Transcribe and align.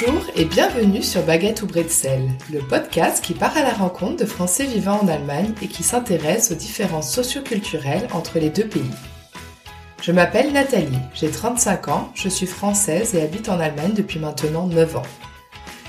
Bonjour 0.00 0.22
et 0.36 0.44
bienvenue 0.44 1.02
sur 1.02 1.22
Baguette 1.22 1.62
ou 1.62 1.66
Bretzel, 1.66 2.28
le 2.52 2.60
podcast 2.60 3.24
qui 3.24 3.34
part 3.34 3.56
à 3.56 3.62
la 3.62 3.72
rencontre 3.72 4.16
de 4.16 4.26
Français 4.26 4.64
vivant 4.64 5.00
en 5.02 5.08
Allemagne 5.08 5.52
et 5.60 5.66
qui 5.66 5.82
s'intéresse 5.82 6.52
aux 6.52 6.56
différences 6.56 7.10
socioculturelles 7.10 8.06
entre 8.12 8.38
les 8.38 8.50
deux 8.50 8.66
pays. 8.66 8.90
Je 10.00 10.12
m'appelle 10.12 10.52
Nathalie, 10.52 10.98
j'ai 11.14 11.30
35 11.30 11.88
ans, 11.88 12.12
je 12.14 12.28
suis 12.28 12.46
française 12.46 13.14
et 13.14 13.22
habite 13.22 13.48
en 13.48 13.58
Allemagne 13.58 13.92
depuis 13.94 14.20
maintenant 14.20 14.66
9 14.66 14.96
ans. 14.96 15.02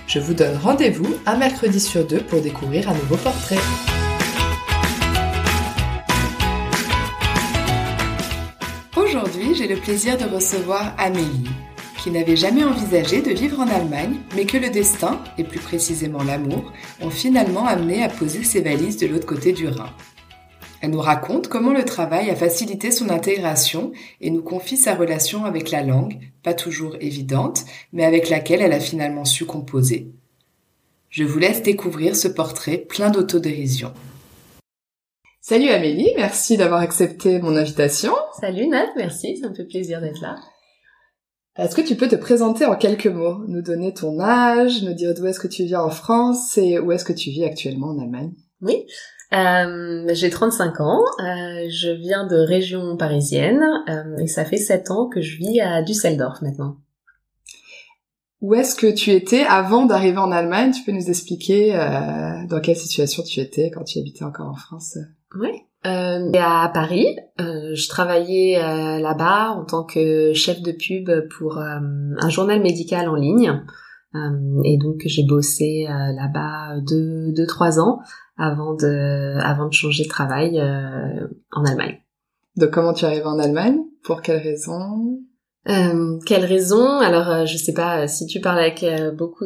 Je 0.08 0.20
vous 0.20 0.34
donne 0.34 0.58
rendez-vous 0.58 1.16
un 1.28 1.36
mercredi 1.36 1.80
sur 1.80 2.06
deux 2.06 2.22
pour 2.22 2.42
découvrir 2.42 2.90
un 2.90 2.96
nouveau 2.96 3.18
portrait. 3.18 3.58
Aujourd'hui, 8.96 9.54
j'ai 9.54 9.68
le 9.68 9.76
plaisir 9.76 10.18
de 10.18 10.26
recevoir 10.26 10.96
Amélie, 10.98 11.50
qui 12.02 12.12
n'avait 12.12 12.36
jamais 12.36 12.64
envisagé 12.64 13.22
de 13.22 13.32
vivre 13.32 13.60
en 13.60 13.68
Allemagne, 13.68 14.18
mais 14.36 14.46
que 14.46 14.58
le 14.58 14.70
destin, 14.70 15.22
et 15.38 15.44
plus 15.44 15.60
précisément 15.60 16.24
l'amour, 16.24 16.72
ont 17.02 17.10
finalement 17.10 17.66
amené 17.66 18.04
à 18.04 18.10
poser 18.10 18.44
ses 18.44 18.62
valises 18.62 18.98
de 18.98 19.08
l'autre 19.08 19.26
côté 19.26 19.52
du 19.52 19.68
Rhin. 19.68 19.94
Elle 20.82 20.92
nous 20.92 21.02
raconte 21.02 21.50
comment 21.50 21.74
le 21.74 21.84
travail 21.84 22.30
a 22.30 22.36
facilité 22.36 22.92
son 22.92 23.10
intégration 23.10 23.92
et 24.22 24.30
nous 24.32 24.42
confie 24.42 24.78
sa 24.78 24.96
relation 24.96 25.44
avec 25.44 25.72
la 25.72 25.84
langue, 25.84 26.20
pas 26.42 26.54
toujours 26.54 26.96
évidente, 27.02 27.66
mais 27.92 28.06
avec 28.06 28.30
laquelle 28.30 28.62
elle 28.62 28.74
a 28.74 28.80
finalement 28.80 29.26
su 29.26 29.46
composer. 29.46 30.08
Je 31.10 31.26
vous 31.26 31.40
laisse 31.40 31.64
découvrir 31.64 32.16
ce 32.16 32.30
portrait 32.30 32.78
plein 32.78 33.10
d'autodérision. 33.10 33.94
Salut 35.42 35.70
Amélie, 35.70 36.12
merci 36.16 36.56
d'avoir 36.56 36.80
accepté 36.80 37.40
mon 37.40 37.58
invitation. 37.58 38.14
Salut 38.40 38.68
Nat, 38.68 38.88
merci, 38.96 39.38
ça 39.38 39.50
me 39.50 39.56
fait 39.56 39.66
plaisir 39.66 40.00
d'être 40.00 40.22
là. 40.22 40.36
Est-ce 41.60 41.76
que 41.76 41.82
tu 41.82 41.96
peux 41.96 42.08
te 42.08 42.16
présenter 42.16 42.66
en 42.66 42.76
quelques 42.76 43.08
mots, 43.08 43.44
nous 43.48 43.62
donner 43.62 43.94
ton 43.94 44.20
âge, 44.22 44.82
nous 44.82 44.94
dire 44.94 45.14
d'où 45.14 45.26
est-ce 45.26 45.42
que 45.42 45.48
tu 45.48 45.66
viens 45.66 45.82
en 45.82 45.90
France 45.90 46.58
et 46.58 46.80
où 46.80 46.94
est-ce 46.94 47.04
que 47.04 47.12
tu 47.12 47.32
vis 47.32 47.44
actuellement 47.44 47.88
en 47.88 48.00
Allemagne? 48.00 48.32
Oui, 48.62 48.86
euh, 49.34 50.06
j'ai 50.14 50.30
35 50.30 50.80
ans, 50.80 51.02
euh, 51.20 51.68
je 51.70 51.92
viens 51.92 52.26
de 52.26 52.38
région 52.38 52.96
parisienne 52.96 53.62
euh, 53.90 54.18
et 54.18 54.28
ça 54.28 54.46
fait 54.46 54.58
7 54.58 54.90
ans 54.90 55.10
que 55.10 55.22
je 55.22 55.38
vis 55.38 55.60
à 55.60 55.82
Düsseldorf 55.82 56.42
maintenant. 56.42 56.78
Où 58.40 58.54
est-ce 58.54 58.74
que 58.74 58.88
tu 58.88 59.12
étais 59.12 59.44
avant 59.44 59.86
d'arriver 59.86 60.18
en 60.18 60.32
Allemagne? 60.32 60.72
Tu 60.72 60.84
peux 60.84 60.94
nous 60.94 61.10
expliquer 61.10 61.74
dans 62.48 62.62
quelle 62.62 62.78
situation 62.78 63.22
tu 63.22 63.42
étais 63.42 63.70
quand 63.70 63.84
tu 63.84 64.00
habitais 64.00 64.24
encore 64.24 64.48
en 64.48 64.56
France? 64.56 64.98
Oui. 65.36 65.50
Euh, 65.86 66.32
à 66.34 66.70
Paris, 66.74 67.08
euh, 67.40 67.74
je 67.74 67.88
travaillais 67.88 68.58
euh, 68.58 69.00
là-bas 69.00 69.52
en 69.52 69.64
tant 69.64 69.86
que 69.86 70.34
chef 70.34 70.62
de 70.62 70.74
pub 70.74 71.10
pour 71.38 71.58
euh, 71.58 71.80
un 72.18 72.30
journal 72.30 72.62
médical 72.62 73.08
en 73.08 73.16
ligne. 73.16 73.64
Euh, 74.16 74.62
et 74.66 74.78
donc 74.78 75.02
j'ai 75.06 75.24
bossé 75.24 75.86
là-bas 75.88 76.82
deux, 76.82 77.32
deux, 77.32 77.46
trois 77.46 77.80
ans 77.80 78.00
avant 78.38 78.74
de, 78.74 79.38
avant 79.40 79.68
de 79.68 79.74
changer 79.74 80.04
de 80.04 80.10
travail 80.10 80.60
en 81.52 81.64
Allemagne. 81.64 82.00
Donc 82.58 82.72
comment 82.72 82.94
tu 82.94 83.06
arrives 83.06 83.28
en 83.28 83.40
Allemagne? 83.40 83.78
Pour 84.04 84.22
quelles 84.22 84.42
raisons 84.42 85.20
euh, 85.70 86.18
quelle 86.26 86.46
raison? 86.46 87.00
Alors, 87.00 87.30
euh, 87.30 87.46
je 87.46 87.56
sais 87.56 87.74
pas 87.74 88.08
si 88.08 88.26
tu 88.26 88.40
parles 88.40 88.60
avec 88.60 88.82
euh, 88.82 89.12
beaucoup 89.12 89.46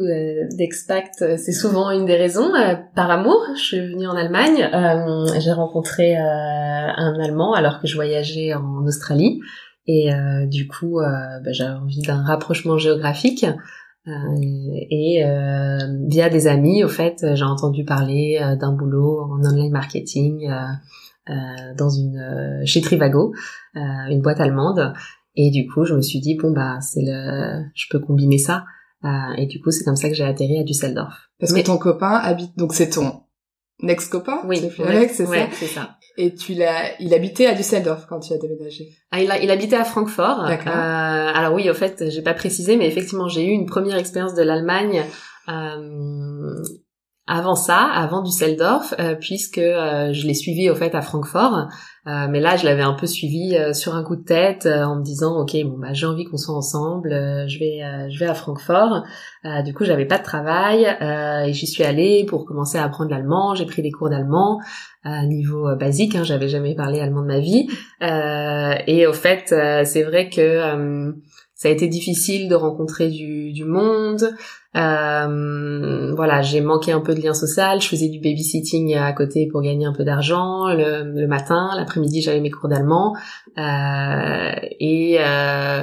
d'expats, 0.56 1.36
c'est 1.36 1.52
souvent 1.52 1.90
une 1.90 2.06
des 2.06 2.16
raisons. 2.16 2.50
par 2.94 3.10
amour, 3.10 3.44
je 3.56 3.60
suis 3.60 3.80
venue 3.80 4.06
en 4.06 4.16
Allemagne. 4.16 4.68
j'ai 5.38 5.52
rencontré 5.52 6.16
un 6.16 7.20
Allemand 7.20 7.52
alors 7.52 7.80
que 7.80 7.86
je 7.86 7.94
voyageais 7.94 8.54
en 8.54 8.86
Australie, 8.86 9.40
et 9.86 10.10
du 10.46 10.66
coup, 10.66 11.00
bah, 11.00 11.52
j'avais 11.52 11.74
envie 11.74 12.00
d'un 12.00 12.22
rapprochement 12.22 12.78
géographique. 12.78 13.44
et 14.06 15.22
via 16.08 16.28
des 16.30 16.46
amis, 16.46 16.84
au 16.84 16.88
fait, 16.88 17.24
j'ai 17.34 17.44
entendu 17.44 17.84
parler 17.84 18.40
d'un 18.58 18.72
boulot 18.72 19.20
en 19.20 19.44
online 19.44 19.72
marketing 19.72 20.50
dans 21.28 21.90
une 21.90 22.62
chez 22.64 22.80
Trivago, 22.80 23.34
une 23.74 24.22
boîte 24.22 24.40
allemande. 24.40 24.94
Et 25.36 25.50
du 25.50 25.66
coup, 25.68 25.84
je 25.84 25.94
me 25.94 26.02
suis 26.02 26.20
dit 26.20 26.36
bon 26.36 26.52
bah 26.52 26.80
c'est 26.80 27.02
le, 27.02 27.64
je 27.74 27.86
peux 27.90 27.98
combiner 27.98 28.38
ça. 28.38 28.64
Euh, 29.04 29.08
et 29.36 29.46
du 29.46 29.60
coup, 29.60 29.70
c'est 29.70 29.84
comme 29.84 29.96
ça 29.96 30.08
que 30.08 30.14
j'ai 30.14 30.24
atterri 30.24 30.58
à 30.58 30.62
Düsseldorf. 30.62 31.28
Parce 31.38 31.52
que 31.52 31.60
ton 31.60 31.76
copain 31.76 32.12
habite, 32.12 32.56
donc 32.56 32.72
c'est 32.72 32.90
ton 32.90 33.24
ex 33.82 34.06
copain. 34.08 34.40
Oui, 34.46 34.58
c'est 34.58 35.26
ça. 35.26 35.48
c'est 35.52 35.66
ça. 35.66 35.96
Et 36.16 36.34
tu 36.34 36.54
l'as, 36.54 37.00
il 37.00 37.12
habitait 37.12 37.46
à 37.46 37.54
Düsseldorf 37.54 38.06
quand 38.06 38.20
tu 38.20 38.32
as 38.32 38.38
déménagé. 38.38 38.88
Ah, 39.10 39.20
il, 39.20 39.30
a, 39.30 39.42
il 39.42 39.50
habitait 39.50 39.76
à 39.76 39.84
Francfort. 39.84 40.44
D'accord. 40.46 40.72
Euh, 40.72 41.32
alors 41.34 41.52
oui, 41.54 41.68
au 41.68 41.74
fait, 41.74 42.08
j'ai 42.08 42.22
pas 42.22 42.34
précisé, 42.34 42.76
mais 42.76 42.86
effectivement, 42.86 43.28
j'ai 43.28 43.44
eu 43.44 43.50
une 43.50 43.66
première 43.66 43.96
expérience 43.96 44.34
de 44.34 44.42
l'Allemagne. 44.42 45.02
Euh, 45.48 46.62
avant 47.26 47.54
ça, 47.54 47.78
avant 47.78 48.20
Düsseldorf, 48.22 48.94
euh, 48.98 49.14
puisque 49.18 49.56
euh, 49.56 50.12
je 50.12 50.26
l'ai 50.26 50.34
suivi 50.34 50.68
au 50.68 50.74
fait 50.74 50.94
à 50.94 51.00
Francfort. 51.00 51.68
Euh, 52.06 52.26
mais 52.28 52.38
là, 52.38 52.56
je 52.56 52.66
l'avais 52.66 52.82
un 52.82 52.92
peu 52.92 53.06
suivi 53.06 53.56
sur 53.72 53.94
un 53.94 54.04
coup 54.04 54.16
de 54.16 54.24
tête 54.24 54.66
en 54.66 54.96
me 54.96 55.02
disant, 55.02 55.40
ok, 55.40 55.56
bon 55.64 55.78
bah 55.78 55.94
j'ai 55.94 56.04
envie 56.04 56.24
qu'on 56.24 56.36
soit 56.36 56.54
ensemble, 56.54 57.08
je 57.48 57.58
vais 57.58 58.10
je 58.10 58.18
vais 58.18 58.26
à 58.26 58.34
Francfort. 58.34 59.04
du 59.64 59.72
coup, 59.72 59.84
j'avais 59.84 60.04
pas 60.04 60.18
de 60.18 60.22
travail 60.22 60.84
et 60.84 61.52
j'y 61.54 61.66
suis 61.66 61.82
allée 61.82 62.26
pour 62.28 62.44
commencer 62.44 62.76
à 62.76 62.84
apprendre 62.84 63.10
l'allemand. 63.10 63.54
J'ai 63.54 63.64
pris 63.64 63.80
des 63.80 63.90
cours 63.90 64.10
d'allemand 64.10 64.60
niveau 65.06 65.74
basique. 65.76 66.14
Hein, 66.14 66.24
J'avais 66.24 66.48
jamais 66.48 66.74
parlé 66.74 67.00
allemand 67.00 67.22
de 67.22 67.26
ma 67.26 67.40
vie. 67.40 67.68
et 68.02 69.06
au 69.06 69.14
fait, 69.14 69.54
c'est 69.86 70.02
vrai 70.02 70.28
que 70.28 71.14
ça 71.54 71.68
a 71.68 71.70
été 71.70 71.86
difficile 71.86 72.48
de 72.48 72.56
rencontrer 72.56 73.08
du, 73.08 73.52
du 73.52 73.64
monde. 73.64 74.34
Euh, 74.76 76.12
voilà, 76.14 76.42
j'ai 76.42 76.60
manqué 76.60 76.90
un 76.90 77.00
peu 77.00 77.14
de 77.14 77.20
lien 77.20 77.32
social. 77.32 77.80
Je 77.80 77.88
faisais 77.88 78.08
du 78.08 78.18
babysitting 78.18 78.96
à 78.96 79.12
côté 79.12 79.48
pour 79.50 79.62
gagner 79.62 79.86
un 79.86 79.92
peu 79.92 80.02
d'argent 80.04 80.66
le, 80.74 81.26
matin. 81.26 81.70
L'après-midi, 81.76 82.22
j'avais 82.22 82.40
mes 82.40 82.50
cours 82.50 82.68
d'allemand. 82.68 83.14
Euh, 83.56 84.52
et 84.80 85.18
euh, 85.20 85.82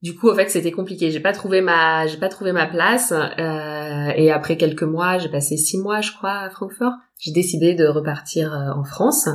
du 0.00 0.16
coup, 0.16 0.30
en 0.30 0.34
fait, 0.34 0.48
c'était 0.48 0.72
compliqué. 0.72 1.10
J'ai 1.10 1.20
pas 1.20 1.34
trouvé 1.34 1.60
ma, 1.60 2.06
j'ai 2.06 2.16
pas 2.16 2.30
trouvé 2.30 2.52
ma 2.52 2.66
place. 2.66 3.12
Euh, 3.12 4.12
et 4.16 4.30
après 4.30 4.56
quelques 4.56 4.84
mois, 4.84 5.18
j'ai 5.18 5.28
passé 5.28 5.58
six 5.58 5.76
mois, 5.76 6.00
je 6.00 6.12
crois, 6.12 6.38
à 6.38 6.50
Francfort. 6.50 6.94
J'ai 7.18 7.32
décidé 7.32 7.74
de 7.74 7.86
repartir 7.86 8.54
euh, 8.54 8.72
en 8.74 8.84
France, 8.84 9.28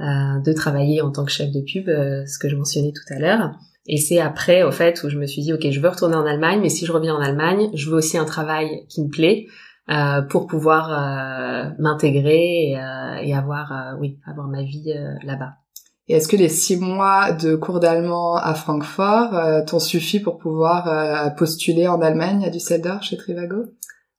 de 0.00 0.52
travailler 0.52 1.00
en 1.02 1.12
tant 1.12 1.24
que 1.26 1.30
chef 1.30 1.52
de 1.52 1.60
pub, 1.60 1.86
ce 1.86 2.38
que 2.38 2.48
je 2.48 2.56
mentionnais 2.56 2.90
tout 2.92 3.14
à 3.14 3.18
l'heure. 3.20 3.52
Et 3.86 3.96
c'est 3.96 4.20
après, 4.20 4.62
au 4.62 4.70
fait, 4.70 5.02
où 5.02 5.08
je 5.08 5.18
me 5.18 5.26
suis 5.26 5.42
dit, 5.42 5.52
ok, 5.52 5.70
je 5.70 5.80
veux 5.80 5.88
retourner 5.88 6.16
en 6.16 6.26
Allemagne, 6.26 6.60
mais 6.60 6.68
si 6.68 6.86
je 6.86 6.92
reviens 6.92 7.14
en 7.14 7.20
Allemagne, 7.20 7.70
je 7.74 7.88
veux 7.90 7.96
aussi 7.96 8.18
un 8.18 8.24
travail 8.24 8.86
qui 8.88 9.02
me 9.02 9.08
plaît 9.08 9.46
euh, 9.90 10.22
pour 10.22 10.46
pouvoir 10.46 10.92
euh, 10.92 11.70
m'intégrer 11.78 12.70
et, 12.70 12.78
euh, 12.78 13.16
et, 13.22 13.34
avoir, 13.34 13.72
euh, 13.72 13.98
oui, 13.98 14.18
avoir 14.26 14.46
ma 14.46 14.62
vie 14.62 14.92
euh, 14.96 15.14
là-bas. 15.24 15.54
Et 16.06 16.14
est-ce 16.14 16.28
que 16.28 16.36
les 16.36 16.48
six 16.48 16.76
mois 16.76 17.32
de 17.32 17.56
cours 17.56 17.80
d'allemand 17.80 18.36
à 18.36 18.54
Francfort 18.54 19.64
t'ont 19.66 19.78
suffi 19.78 20.18
pour 20.18 20.38
pouvoir 20.38 21.34
postuler 21.36 21.86
en 21.86 22.00
Allemagne 22.00 22.44
à 22.44 22.50
Düsseldorf 22.50 23.04
chez 23.04 23.16
Trivago? 23.16 23.66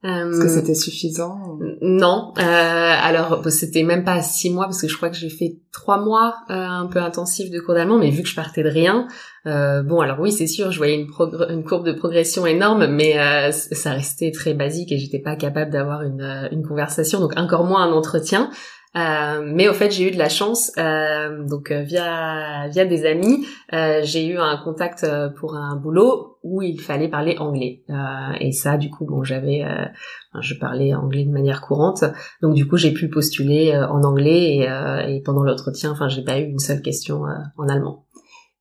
Est-ce 0.04 0.42
que 0.42 0.48
c'était 0.48 0.74
suffisant 0.74 1.60
Non. 1.82 2.34
Euh, 2.40 2.42
alors 2.44 3.48
c'était 3.50 3.84
même 3.84 4.04
pas 4.04 4.22
six 4.24 4.50
mois 4.50 4.66
parce 4.66 4.82
que 4.82 4.88
je 4.88 4.98
crois 4.98 5.10
que 5.10 5.16
j'ai 5.16 5.30
fait 5.30 5.58
trois 5.72 6.00
mois 6.00 6.38
euh, 6.50 6.54
un 6.54 6.88
peu 6.88 7.00
intensifs 7.00 7.52
de 7.52 7.60
cours 7.60 7.76
d'allemand, 7.76 8.00
mais 8.00 8.10
vu 8.10 8.24
que 8.24 8.28
je 8.28 8.36
partais 8.36 8.64
de 8.64 8.70
rien, 8.70 9.08
euh, 9.46 9.84
bon 9.84 10.00
alors 10.02 10.20
oui 10.20 10.32
c'est 10.32 10.48
sûr, 10.48 10.72
je 10.72 10.78
voyais 10.78 10.96
une, 10.96 11.10
une 11.50 11.64
courbe 11.64 11.86
de 11.86 11.92
progression 11.92 12.48
énorme, 12.48 12.88
mais 12.88 13.20
euh, 13.20 13.52
ça 13.52 13.92
restait 13.92 14.32
très 14.32 14.56
basique 14.56 14.92
et 14.92 14.98
j'étais 14.98 15.20
pas 15.20 15.36
capable 15.36 15.72
d'avoir 15.72 16.02
une, 16.02 16.50
une 16.52 16.66
conversation, 16.66 17.20
donc 17.20 17.34
encore 17.38 17.64
moins 17.66 17.84
un 17.84 17.92
entretien. 17.92 18.50
Euh, 18.98 19.42
mais 19.46 19.70
au 19.70 19.74
fait, 19.74 19.90
j'ai 19.90 20.10
eu 20.10 20.12
de 20.12 20.18
la 20.18 20.28
chance, 20.28 20.72
euh, 20.78 21.46
donc 21.46 21.72
euh, 21.72 21.82
via 21.82 22.68
via 22.68 22.86
des 22.86 23.06
amis, 23.06 23.46
euh, 23.74 24.02
j'ai 24.04 24.28
eu 24.28 24.38
un 24.38 24.58
contact 24.58 25.06
euh, 25.06 25.30
pour 25.30 25.56
un 25.56 25.78
boulot 25.78 26.40
où 26.44 26.62
il 26.62 26.80
fallait 26.82 27.08
parler 27.08 27.38
anglais. 27.38 27.84
et 28.40 28.52
ça, 28.52 28.78
du 28.78 28.90
coup, 28.90 29.06
bon, 29.06 29.24
j'avais, 29.24 29.64
je 30.40 30.56
parlais 30.56 30.94
anglais 30.96 31.24
de 31.24 31.30
manière 31.30 31.62
courante, 31.62 32.04
donc 32.42 32.56
du 32.56 32.68
coup, 32.68 32.78
j'ai 32.78 32.92
pu 32.94 33.10
postuler 33.10 33.78
en 33.78 34.04
anglais 34.04 34.56
et, 34.56 35.16
et 35.16 35.22
pendant 35.22 35.44
l'entretien, 35.44 35.92
enfin, 35.92 36.08
j'ai 36.08 36.24
pas 36.24 36.40
eu 36.40 36.46
une 36.46 36.58
seule 36.58 36.82
question 36.82 37.26
en 37.58 37.70
allemand. 37.70 38.08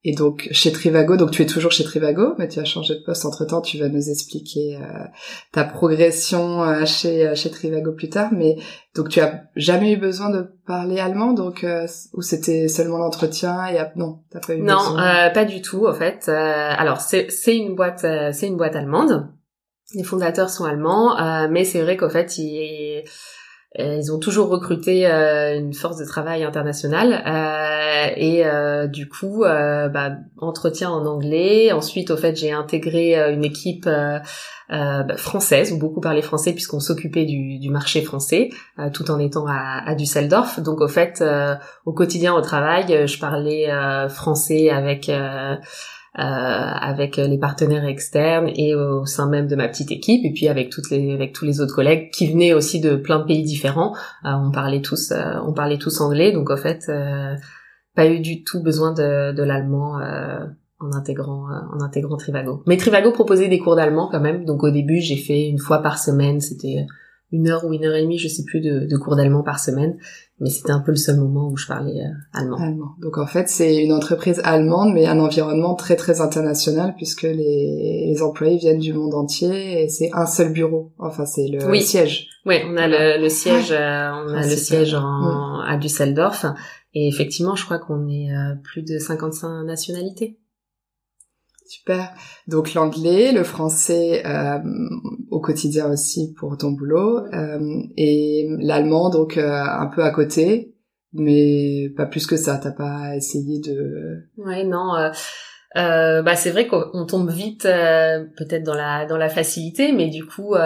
Et 0.03 0.15
donc 0.15 0.49
chez 0.51 0.73
Trivago, 0.73 1.19
donc 1.19 1.31
tu 1.31 1.43
es 1.43 1.47
toujours 1.47 1.73
chez 1.73 1.85
Trivago, 1.85 2.35
mais 2.39 2.49
tu 2.49 2.59
as 2.59 2.65
changé 2.65 2.95
de 2.95 3.03
poste 3.05 3.27
entre 3.27 3.45
temps. 3.45 3.61
Tu 3.61 3.77
vas 3.77 3.89
nous 3.89 4.09
expliquer 4.09 4.77
euh, 4.77 5.05
ta 5.53 5.63
progression 5.63 6.63
euh, 6.63 6.87
chez 6.87 7.29
euh, 7.29 7.35
chez 7.35 7.51
Trivago 7.51 7.93
plus 7.93 8.09
tard. 8.09 8.31
Mais 8.33 8.57
donc 8.95 9.11
tu 9.11 9.21
as 9.21 9.43
jamais 9.57 9.93
eu 9.93 9.97
besoin 9.99 10.31
de 10.31 10.55
parler 10.67 11.01
allemand, 11.01 11.35
donc 11.35 11.67
ou 12.15 12.23
c'était 12.23 12.69
seulement 12.69 12.97
l'entretien 12.97 13.67
et 13.67 13.79
non, 13.97 14.21
t'as 14.31 14.41
pas 14.41 14.55
eu 14.55 14.63
non, 14.63 14.79
besoin? 14.79 15.31
pas 15.31 15.45
du 15.45 15.61
tout 15.61 15.87
en 15.87 15.93
fait. 15.93 16.29
alors 16.29 17.01
c'est 17.01 17.31
c'est 17.31 17.57
une 17.57 17.75
boîte 17.75 18.07
c'est 18.33 18.47
une 18.47 18.57
boîte 18.57 18.77
allemande. 18.77 19.29
Les 19.95 20.05
fondateurs 20.05 20.51
sont 20.51 20.65
allemands, 20.65 21.49
mais 21.51 21.65
c'est 21.65 21.83
vrai 21.83 21.97
qu'au 21.99 22.09
fait 22.09 22.39
il 22.39 23.05
ils 23.79 24.13
ont 24.13 24.19
toujours 24.19 24.49
recruté 24.49 25.07
une 25.07 25.75
force 25.75 25.97
de 25.99 26.05
travail 26.05 26.43
internationale 26.43 27.23
et 28.17 28.43
du 28.89 29.09
coup 29.09 29.43
bah, 29.43 30.11
entretien 30.39 30.91
en 30.91 31.07
anglais 31.07 31.71
ensuite 31.71 32.11
au 32.11 32.17
fait 32.17 32.35
j'ai 32.35 32.51
intégré 32.51 33.15
une 33.33 33.45
équipe 33.45 33.89
euh, 34.73 35.03
bah, 35.03 35.17
française, 35.17 35.73
où 35.73 35.79
beaucoup 35.79 36.01
parlaient 36.01 36.23
français 36.23 36.53
puisqu'on 36.53 36.79
s'occupait 36.79 37.25
du, 37.25 37.59
du, 37.59 37.71
marché 37.71 38.03
français, 38.03 38.51
euh, 38.79 38.89
tout 38.89 39.11
en 39.11 39.19
étant 39.19 39.47
à, 39.49 39.83
à 39.85 39.97
Düsseldorf. 39.97 40.61
Donc 40.61 40.81
au 40.81 40.87
fait, 40.87 41.21
euh, 41.23 41.57
au 41.87 41.93
quotidien 41.93 42.35
au 42.35 42.41
travail, 42.41 43.09
je 43.09 43.19
parlais 43.19 43.69
français 44.09 44.71
avec 44.71 45.11
avec 46.15 47.17
les 47.17 47.39
partenaires 47.39 47.85
externes 47.85 48.49
et 48.55 48.75
au 48.75 49.07
sein 49.07 49.29
même 49.29 49.47
de 49.47 49.57
ma 49.57 49.69
petite 49.69 49.93
équipe, 49.93 50.25
et 50.25 50.33
puis 50.33 50.49
avec 50.49 50.71
toutes 50.71 50.91
les 50.91 51.15
avec 51.15 51.33
tous 51.33 51.45
les 51.45 51.61
autres 51.61 51.75
collègues 51.75 52.11
qui 52.11 52.31
venaient 52.33 52.53
aussi 52.53 52.81
de 52.81 52.97
plein 52.97 53.21
de 53.21 53.25
pays 53.25 53.45
différents. 53.45 53.95
on 54.25 54.51
parlait 54.51 54.83
tous 54.83 55.13
on 55.47 55.53
parlait 55.53 55.79
tous 55.79 56.01
anglais, 56.01 56.33
donc 56.33 56.51
au 56.51 56.57
fait, 56.57 56.91
pas 57.95 58.07
eu 58.07 58.21
du 58.21 58.43
tout 58.43 58.63
besoin 58.63 58.93
de, 58.93 59.33
de 59.33 59.43
l'allemand 59.43 59.99
en 60.81 60.93
intégrant 60.93 61.51
euh, 61.51 61.77
en 61.77 61.81
intégrant 61.81 62.17
Trivago. 62.17 62.63
Mais 62.67 62.77
Trivago 62.77 63.13
proposait 63.13 63.49
des 63.49 63.59
cours 63.59 63.77
d'allemand 63.77 64.09
quand 64.11 64.21
même, 64.21 64.45
donc 64.45 64.63
au 64.65 64.71
début 64.71 65.01
j'ai 65.01 65.17
fait 65.17 65.47
une 65.47 65.59
fois 65.59 65.83
par 65.83 65.99
semaine, 65.99 66.41
c'était 66.41 66.87
une 67.33 67.49
heure 67.49 67.65
ou 67.65 67.73
une 67.73 67.85
heure 67.85 67.95
et 67.95 68.03
demie, 68.03 68.19
je 68.19 68.29
sais 68.29 68.45
plus, 68.45 68.61
de, 68.61 68.87
de 68.87 68.97
cours 68.97 69.17
d'allemand 69.17 69.43
par 69.43 69.61
semaine, 69.61 69.97
mais 70.41 70.51
c'était 70.51 70.73
un 70.73 70.81
peu 70.81 70.91
le 70.91 70.97
seul 70.97 71.17
moment 71.17 71.49
où 71.49 71.57
je 71.57 71.67
parlais 71.67 72.01
euh, 72.01 72.13
allemand. 72.33 72.57
Allemand. 72.57 72.95
Donc 73.01 73.19
en 73.19 73.27
fait 73.27 73.49
c'est 73.49 73.77
une 73.77 73.93
entreprise 73.93 74.41
allemande, 74.43 74.93
mais 74.95 75.07
un 75.07 75.21
environnement 75.21 75.75
très 75.75 75.97
très 75.97 76.21
international 76.21 76.95
puisque 76.97 77.23
les, 77.23 78.07
les 78.07 78.23
employés 78.23 78.57
viennent 78.57 78.79
du 78.79 78.93
monde 78.93 79.15
entier 79.15 79.83
et 79.83 79.89
c'est 79.89 80.11
un 80.15 80.27
seul 80.27 80.53
bureau. 80.53 80.93
Enfin 80.99 81.27
c'est 81.27 81.47
le 81.47 81.81
siège. 81.81 82.29
Oui, 82.47 82.57
on 82.67 82.77
a 82.77 82.89
le, 82.89 83.23
le 83.23 83.29
siège, 83.29 83.71
euh, 83.71 84.11
on 84.11 84.35
a 84.35 84.47
le 84.47 84.57
siège 84.57 84.95
en, 84.95 85.61
à 85.61 85.77
Düsseldorf. 85.77 86.47
Et 86.93 87.07
effectivement, 87.07 87.55
je 87.55 87.65
crois 87.65 87.79
qu'on 87.79 88.09
est 88.09 88.31
plus 88.65 88.83
de 88.83 88.99
55 88.99 89.63
nationalités. 89.63 90.40
Super. 91.71 92.13
Donc 92.49 92.75
l'anglais, 92.75 93.31
le 93.31 93.45
français 93.45 94.27
euh, 94.27 94.59
au 95.31 95.41
quotidien 95.41 95.89
aussi 95.89 96.35
pour 96.37 96.59
ton 96.59 96.73
boulot, 96.73 97.19
euh, 97.33 97.61
et 97.97 98.49
l'allemand 98.59 99.09
donc 99.09 99.37
euh, 99.37 99.49
un 99.49 99.87
peu 99.87 100.03
à 100.03 100.11
côté, 100.11 100.75
mais 101.13 101.89
pas 101.97 102.07
plus 102.07 102.27
que 102.27 102.37
ça. 102.37 102.59
T'as 102.59 102.73
pas 102.73 103.15
essayé 103.15 103.61
de. 103.61 104.29
Ouais, 104.37 104.65
non. 104.65 104.97
Euh, 105.77 106.23
bah 106.23 106.35
c'est 106.35 106.51
vrai 106.51 106.67
qu'on 106.67 107.07
tombe 107.07 107.31
vite 107.31 107.63
peut-être 107.63 108.65
dans 108.65 108.75
la 108.75 109.07
dans 109.07 109.17
la 109.17 109.29
facilité, 109.29 109.93
mais 109.93 110.09
du 110.09 110.27
coup. 110.27 110.57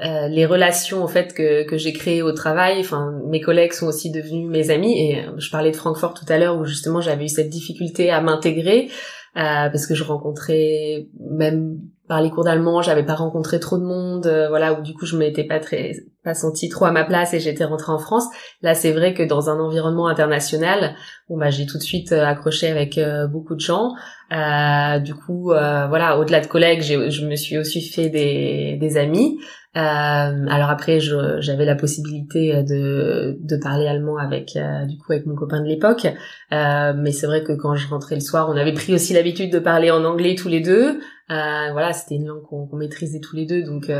les 0.00 0.46
relations 0.46 1.02
en 1.02 1.08
fait 1.08 1.34
que, 1.34 1.66
que 1.68 1.76
j'ai 1.76 1.92
créées 1.92 2.22
au 2.22 2.32
travail, 2.32 2.80
enfin 2.80 3.18
mes 3.28 3.42
collègues 3.42 3.72
sont 3.72 3.86
aussi 3.86 4.10
devenus 4.10 4.48
mes 4.48 4.70
amis 4.70 4.98
et 4.98 5.26
je 5.36 5.50
parlais 5.50 5.70
de 5.70 5.76
Francfort 5.76 6.14
tout 6.14 6.30
à 6.30 6.38
l'heure 6.38 6.58
où 6.58 6.64
justement 6.64 7.02
j'avais 7.02 7.24
eu 7.24 7.28
cette 7.28 7.50
difficulté 7.50 8.10
à 8.10 8.20
m'intégrer 8.20 8.90
euh, 9.36 9.68
parce 9.68 9.86
que 9.86 9.94
je 9.94 10.02
rencontrais 10.02 11.08
même 11.18 11.80
par 12.08 12.22
les 12.22 12.30
cours 12.30 12.44
d'allemand, 12.44 12.82
j'avais 12.82 13.04
pas 13.04 13.14
rencontré 13.14 13.60
trop 13.60 13.78
de 13.78 13.84
monde, 13.84 14.26
euh, 14.26 14.48
voilà, 14.48 14.78
où 14.78 14.82
du 14.82 14.94
coup 14.94 15.06
je 15.06 15.16
m'étais 15.16 15.44
pas 15.44 15.60
très 15.60 15.92
pas 16.26 16.34
senti 16.34 16.68
trop 16.68 16.84
à 16.84 16.90
ma 16.90 17.04
place 17.04 17.32
et 17.32 17.40
j'étais 17.40 17.64
rentrée 17.64 17.92
en 17.92 17.98
France. 17.98 18.26
Là, 18.60 18.74
c'est 18.74 18.92
vrai 18.92 19.14
que 19.14 19.22
dans 19.22 19.48
un 19.48 19.58
environnement 19.58 20.08
international, 20.08 20.94
bon 21.30 21.38
bah 21.38 21.48
j'ai 21.48 21.64
tout 21.64 21.78
de 21.78 21.82
suite 21.82 22.12
euh, 22.12 22.26
accroché 22.26 22.68
avec 22.68 23.00
beaucoup 23.30 23.54
de 23.54 23.60
gens. 23.60 23.94
du 24.30 25.14
coup, 25.14 25.44
voilà, 25.44 26.18
au-delà 26.18 26.40
de 26.40 26.46
collègues, 26.46 26.82
je 26.82 27.26
me 27.26 27.36
suis 27.36 27.56
aussi 27.56 27.80
fait 27.80 28.10
des, 28.10 28.76
des 28.78 28.96
amis. 28.98 29.38
Euh, 29.76 30.46
alors 30.48 30.70
après, 30.70 31.00
j'avais 31.00 31.66
la 31.66 31.74
possibilité 31.74 32.54
euh, 32.54 32.62
de, 32.62 33.38
de 33.38 33.56
parler 33.58 33.86
allemand 33.86 34.16
avec 34.16 34.56
euh, 34.56 34.86
du 34.86 34.96
coup 34.96 35.12
avec 35.12 35.26
mon 35.26 35.34
copain 35.34 35.60
de 35.60 35.66
l'époque, 35.66 36.06
euh, 36.52 36.94
mais 36.96 37.12
c'est 37.12 37.26
vrai 37.26 37.44
que 37.44 37.52
quand 37.52 37.74
je 37.74 37.86
rentrais 37.88 38.14
le 38.14 38.22
soir, 38.22 38.48
on 38.48 38.56
avait 38.56 38.72
pris 38.72 38.94
aussi 38.94 39.12
l'habitude 39.12 39.52
de 39.52 39.58
parler 39.58 39.90
en 39.90 40.04
anglais 40.04 40.34
tous 40.34 40.48
les 40.48 40.60
deux. 40.60 40.98
voilà, 41.28 41.92
c'était 41.92 42.14
une 42.14 42.26
langue 42.26 42.42
qu'on 42.42 42.74
maîtrisait 42.76 43.20
tous 43.20 43.36
les 43.36 43.44
deux, 43.44 43.64
donc 43.64 43.90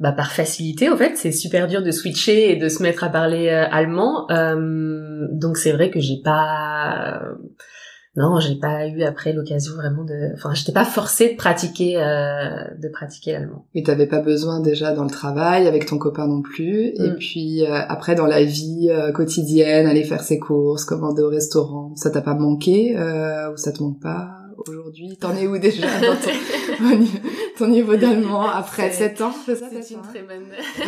bah, 0.00 0.12
par 0.12 0.32
facilité, 0.32 0.88
en 0.88 0.96
fait, 0.96 1.16
c'est 1.16 1.32
super 1.32 1.68
dur 1.68 1.82
de 1.82 1.90
switcher 1.90 2.50
et 2.50 2.56
de 2.56 2.68
se 2.68 2.82
mettre 2.82 3.04
à 3.04 3.08
parler 3.08 3.48
allemand. 3.48 4.26
donc 5.32 5.56
c'est 5.56 5.72
vrai 5.72 5.90
que 5.90 6.00
j'ai 6.00 6.20
pas 6.22 7.22
non, 8.16 8.40
j'ai 8.40 8.56
pas 8.56 8.88
eu 8.88 9.02
après 9.02 9.32
l'occasion 9.32 9.74
vraiment 9.74 10.02
de, 10.02 10.34
enfin, 10.34 10.52
j'étais 10.52 10.72
pas 10.72 10.84
forcée 10.84 11.30
de 11.30 11.36
pratiquer, 11.36 11.96
euh, 11.96 12.48
de 12.82 12.88
pratiquer 12.88 13.32
l'allemand. 13.32 13.66
Mais 13.72 13.84
t'avais 13.84 14.08
pas 14.08 14.20
besoin 14.20 14.60
déjà 14.60 14.92
dans 14.92 15.04
le 15.04 15.10
travail, 15.10 15.68
avec 15.68 15.86
ton 15.86 15.96
copain 15.96 16.26
non 16.26 16.42
plus, 16.42 16.88
et 16.88 17.10
mm. 17.10 17.16
puis 17.18 17.64
euh, 17.64 17.68
après 17.88 18.16
dans 18.16 18.26
la 18.26 18.42
vie 18.42 18.88
euh, 18.90 19.12
quotidienne, 19.12 19.86
aller 19.86 20.02
faire 20.02 20.22
ses 20.22 20.40
courses, 20.40 20.84
commander 20.84 21.22
au 21.22 21.28
restaurant, 21.28 21.94
ça 21.94 22.10
t'a 22.10 22.20
pas 22.20 22.34
manqué 22.34 22.96
ou 22.96 23.56
ça 23.56 23.70
te 23.72 23.80
manque 23.80 24.00
pas? 24.00 24.39
Aujourd'hui 24.68 25.16
T'en 25.18 25.36
es 25.36 25.46
où 25.46 25.58
déjà 25.58 25.86
dans 26.00 26.16
ton, 26.16 27.06
ton 27.58 27.68
niveau 27.68 27.96
d'allemand 27.96 28.48
après 28.48 28.90
7 28.90 29.20
ans 29.20 29.34
C'est 29.44 29.90
une 29.90 30.02
très 30.02 30.22
bonne. 30.22 30.46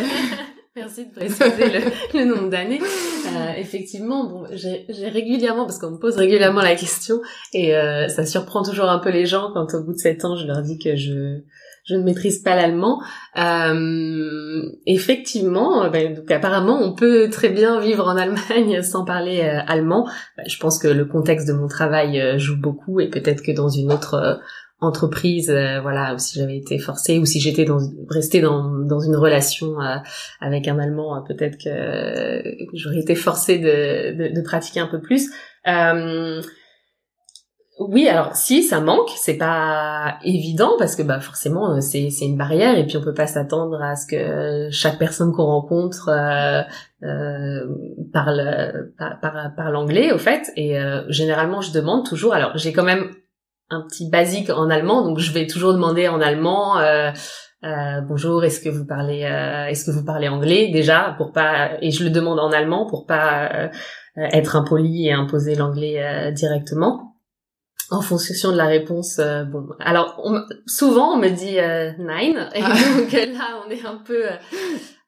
Merci 0.75 1.05
de 1.05 1.11
préciser 1.11 1.69
le, 1.69 2.19
le 2.19 2.25
nombre 2.25 2.49
d'années. 2.49 2.81
Euh, 3.25 3.53
effectivement, 3.57 4.25
bon, 4.25 4.45
j'ai 4.51 4.85
régulièrement, 5.07 5.65
parce 5.65 5.79
qu'on 5.79 5.91
me 5.91 5.97
pose 5.97 6.17
régulièrement 6.17 6.61
la 6.61 6.75
question, 6.75 7.21
et 7.53 7.75
euh, 7.75 8.07
ça 8.09 8.25
surprend 8.27 8.61
toujours 8.61 8.89
un 8.89 8.99
peu 8.99 9.09
les 9.09 9.25
gens 9.25 9.49
quand 9.53 9.73
au 9.73 9.81
bout 9.81 9.93
de 9.93 9.97
sept 9.97 10.23
ans, 10.23 10.35
je 10.35 10.45
leur 10.45 10.61
dis 10.61 10.77
que 10.77 10.95
je 10.95 11.39
je 11.85 11.95
ne 11.95 12.03
maîtrise 12.03 12.39
pas 12.39 12.55
l'allemand. 12.55 13.01
Euh, 13.37 14.63
effectivement, 14.85 15.89
ben, 15.89 16.15
donc 16.15 16.31
apparemment, 16.31 16.79
on 16.81 16.93
peut 16.93 17.29
très 17.29 17.49
bien 17.49 17.79
vivre 17.79 18.07
en 18.07 18.17
Allemagne 18.17 18.81
sans 18.83 19.05
parler 19.05 19.41
euh, 19.41 19.59
allemand. 19.67 20.07
Ben, 20.37 20.43
je 20.47 20.57
pense 20.57 20.79
que 20.79 20.87
le 20.87 21.05
contexte 21.05 21.47
de 21.47 21.53
mon 21.53 21.67
travail 21.67 22.19
euh, 22.19 22.37
joue 22.37 22.59
beaucoup, 22.59 22.99
et 22.99 23.09
peut-être 23.09 23.41
que 23.41 23.51
dans 23.51 23.69
une 23.69 23.91
autre 23.91 24.39
entreprise, 24.83 25.49
euh, 25.49 25.79
voilà, 25.81 26.13
ou 26.13 26.19
si 26.19 26.39
j'avais 26.39 26.57
été 26.57 26.77
forcée, 26.77 27.19
ou 27.19 27.25
si 27.25 27.39
j'étais 27.39 27.65
dans, 27.65 27.79
restée 28.09 28.41
dans, 28.41 28.69
dans 28.69 28.99
une 28.99 29.15
relation 29.15 29.79
euh, 29.81 29.97
avec 30.39 30.67
un 30.67 30.79
Allemand, 30.79 31.17
euh, 31.17 31.19
peut-être 31.27 31.57
que, 31.57 32.43
j'aurais 32.73 32.99
été 32.99 33.15
forcée 33.15 33.57
de, 33.57 34.15
de, 34.15 34.35
de, 34.35 34.41
pratiquer 34.41 34.79
un 34.79 34.87
peu 34.87 35.01
plus. 35.01 35.29
Oui, 37.79 38.07
alors 38.07 38.35
si 38.35 38.63
ça 38.63 38.79
manque, 38.79 39.09
c'est 39.17 39.37
pas 39.37 40.17
évident 40.23 40.73
parce 40.77 40.95
que 40.95 41.01
bah 41.01 41.19
forcément 41.19 41.81
c'est 41.81 42.11
c'est 42.11 42.25
une 42.25 42.37
barrière 42.37 42.77
et 42.77 42.85
puis 42.85 42.97
on 42.97 43.01
peut 43.01 43.15
pas 43.15 43.25
s'attendre 43.25 43.81
à 43.81 43.95
ce 43.95 44.05
que 44.05 44.69
chaque 44.71 44.99
personne 44.99 45.31
qu'on 45.33 45.45
rencontre 45.45 46.09
euh, 46.09 47.65
parle 48.13 48.91
par, 48.97 49.55
par, 49.55 49.71
l'anglais 49.71 50.11
au 50.11 50.19
fait 50.19 50.51
et 50.55 50.77
généralement 51.09 51.61
je 51.61 51.71
demande 51.71 52.05
toujours. 52.05 52.33
Alors 52.35 52.55
j'ai 52.57 52.73
quand 52.73 52.83
même 52.83 53.09
un 53.73 53.81
petit 53.81 54.09
basique 54.09 54.49
en 54.49 54.69
allemand, 54.69 55.03
donc 55.03 55.19
je 55.19 55.31
vais 55.31 55.47
toujours 55.47 55.73
demander 55.73 56.07
en 56.07 56.21
allemand. 56.21 56.79
Euh, 56.79 57.11
euh, 57.63 58.01
bonjour, 58.01 58.43
est-ce 58.43 58.59
que 58.59 58.69
vous 58.69 58.85
parlez, 58.85 59.23
euh, 59.23 59.67
est-ce 59.67 59.85
que 59.85 59.91
vous 59.91 60.05
parlez 60.05 60.27
anglais? 60.27 60.69
Déjà 60.71 61.15
pour 61.17 61.31
pas 61.31 61.71
et 61.81 61.91
je 61.91 62.03
le 62.03 62.09
demande 62.09 62.39
en 62.39 62.51
allemand 62.51 62.87
pour 62.87 63.05
pas 63.05 63.69
être 64.15 64.55
impoli 64.55 65.07
et 65.07 65.13
imposer 65.13 65.55
l'anglais 65.55 66.31
directement. 66.33 67.12
En 67.89 68.01
fonction 68.01 68.51
de 68.51 68.57
la 68.57 68.65
réponse, 68.65 69.19
bon, 69.51 69.67
alors 69.79 70.21
souvent 70.65 71.13
on 71.13 71.17
me 71.17 71.29
dit 71.29 71.55
nein 72.01 72.49
et 72.55 72.61
ah. 72.63 72.73
donc 72.97 73.11
là 73.11 73.61
on 73.65 73.69
est 73.69 73.85
un 73.85 74.01
peu 74.05 74.23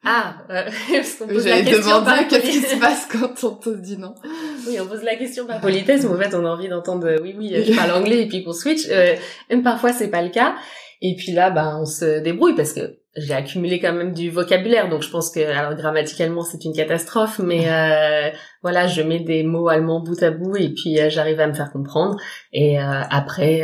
ah, 0.07 0.35
euh, 0.51 0.69
parce 0.91 1.15
qu'on 1.15 1.27
pose 1.27 1.47
la 1.47 1.63
question 1.63 2.03
par 2.03 2.27
qu'est-ce 2.27 2.45
qui 2.45 2.61
se 2.61 2.79
passe 2.79 3.07
quand 3.11 3.43
on 3.43 3.55
te 3.55 3.69
dit 3.69 3.97
non. 3.97 4.13
Oui, 4.67 4.79
on 4.79 4.85
pose 4.85 5.03
la 5.03 5.15
question 5.15 5.47
par 5.47 5.59
politesse, 5.59 6.03
mais 6.03 6.09
en 6.09 6.17
fait, 6.17 6.35
on 6.35 6.45
a 6.45 6.49
envie 6.49 6.69
d'entendre 6.69 7.07
euh, 7.07 7.17
oui, 7.21 7.35
oui, 7.37 7.53
je 7.65 7.75
parle 7.75 7.91
anglais 7.91 8.21
et 8.21 8.27
puis 8.27 8.43
qu'on 8.43 8.53
switch. 8.53 8.87
Euh, 8.89 9.15
même 9.49 9.63
parfois, 9.63 9.93
c'est 9.93 10.09
pas 10.09 10.21
le 10.21 10.29
cas. 10.29 10.55
Et 11.01 11.15
puis 11.15 11.31
là, 11.31 11.49
ben, 11.49 11.79
on 11.81 11.85
se 11.85 12.19
débrouille 12.19 12.55
parce 12.55 12.73
que 12.73 12.99
j'ai 13.17 13.33
accumulé 13.33 13.79
quand 13.79 13.93
même 13.93 14.13
du 14.13 14.29
vocabulaire, 14.29 14.89
donc 14.89 15.01
je 15.01 15.09
pense 15.09 15.31
que, 15.31 15.39
alors 15.39 15.75
grammaticalement, 15.75 16.43
c'est 16.43 16.65
une 16.65 16.73
catastrophe, 16.73 17.39
mais 17.39 17.65
euh, 17.71 18.29
voilà, 18.61 18.87
je 18.87 19.01
mets 19.01 19.19
des 19.19 19.43
mots 19.43 19.69
allemands 19.69 20.01
bout 20.01 20.21
à 20.21 20.31
bout 20.31 20.55
et 20.57 20.69
puis 20.69 20.99
euh, 20.99 21.09
j'arrive 21.09 21.39
à 21.39 21.47
me 21.47 21.53
faire 21.53 21.71
comprendre. 21.71 22.17
Et 22.53 22.77
après 22.77 23.63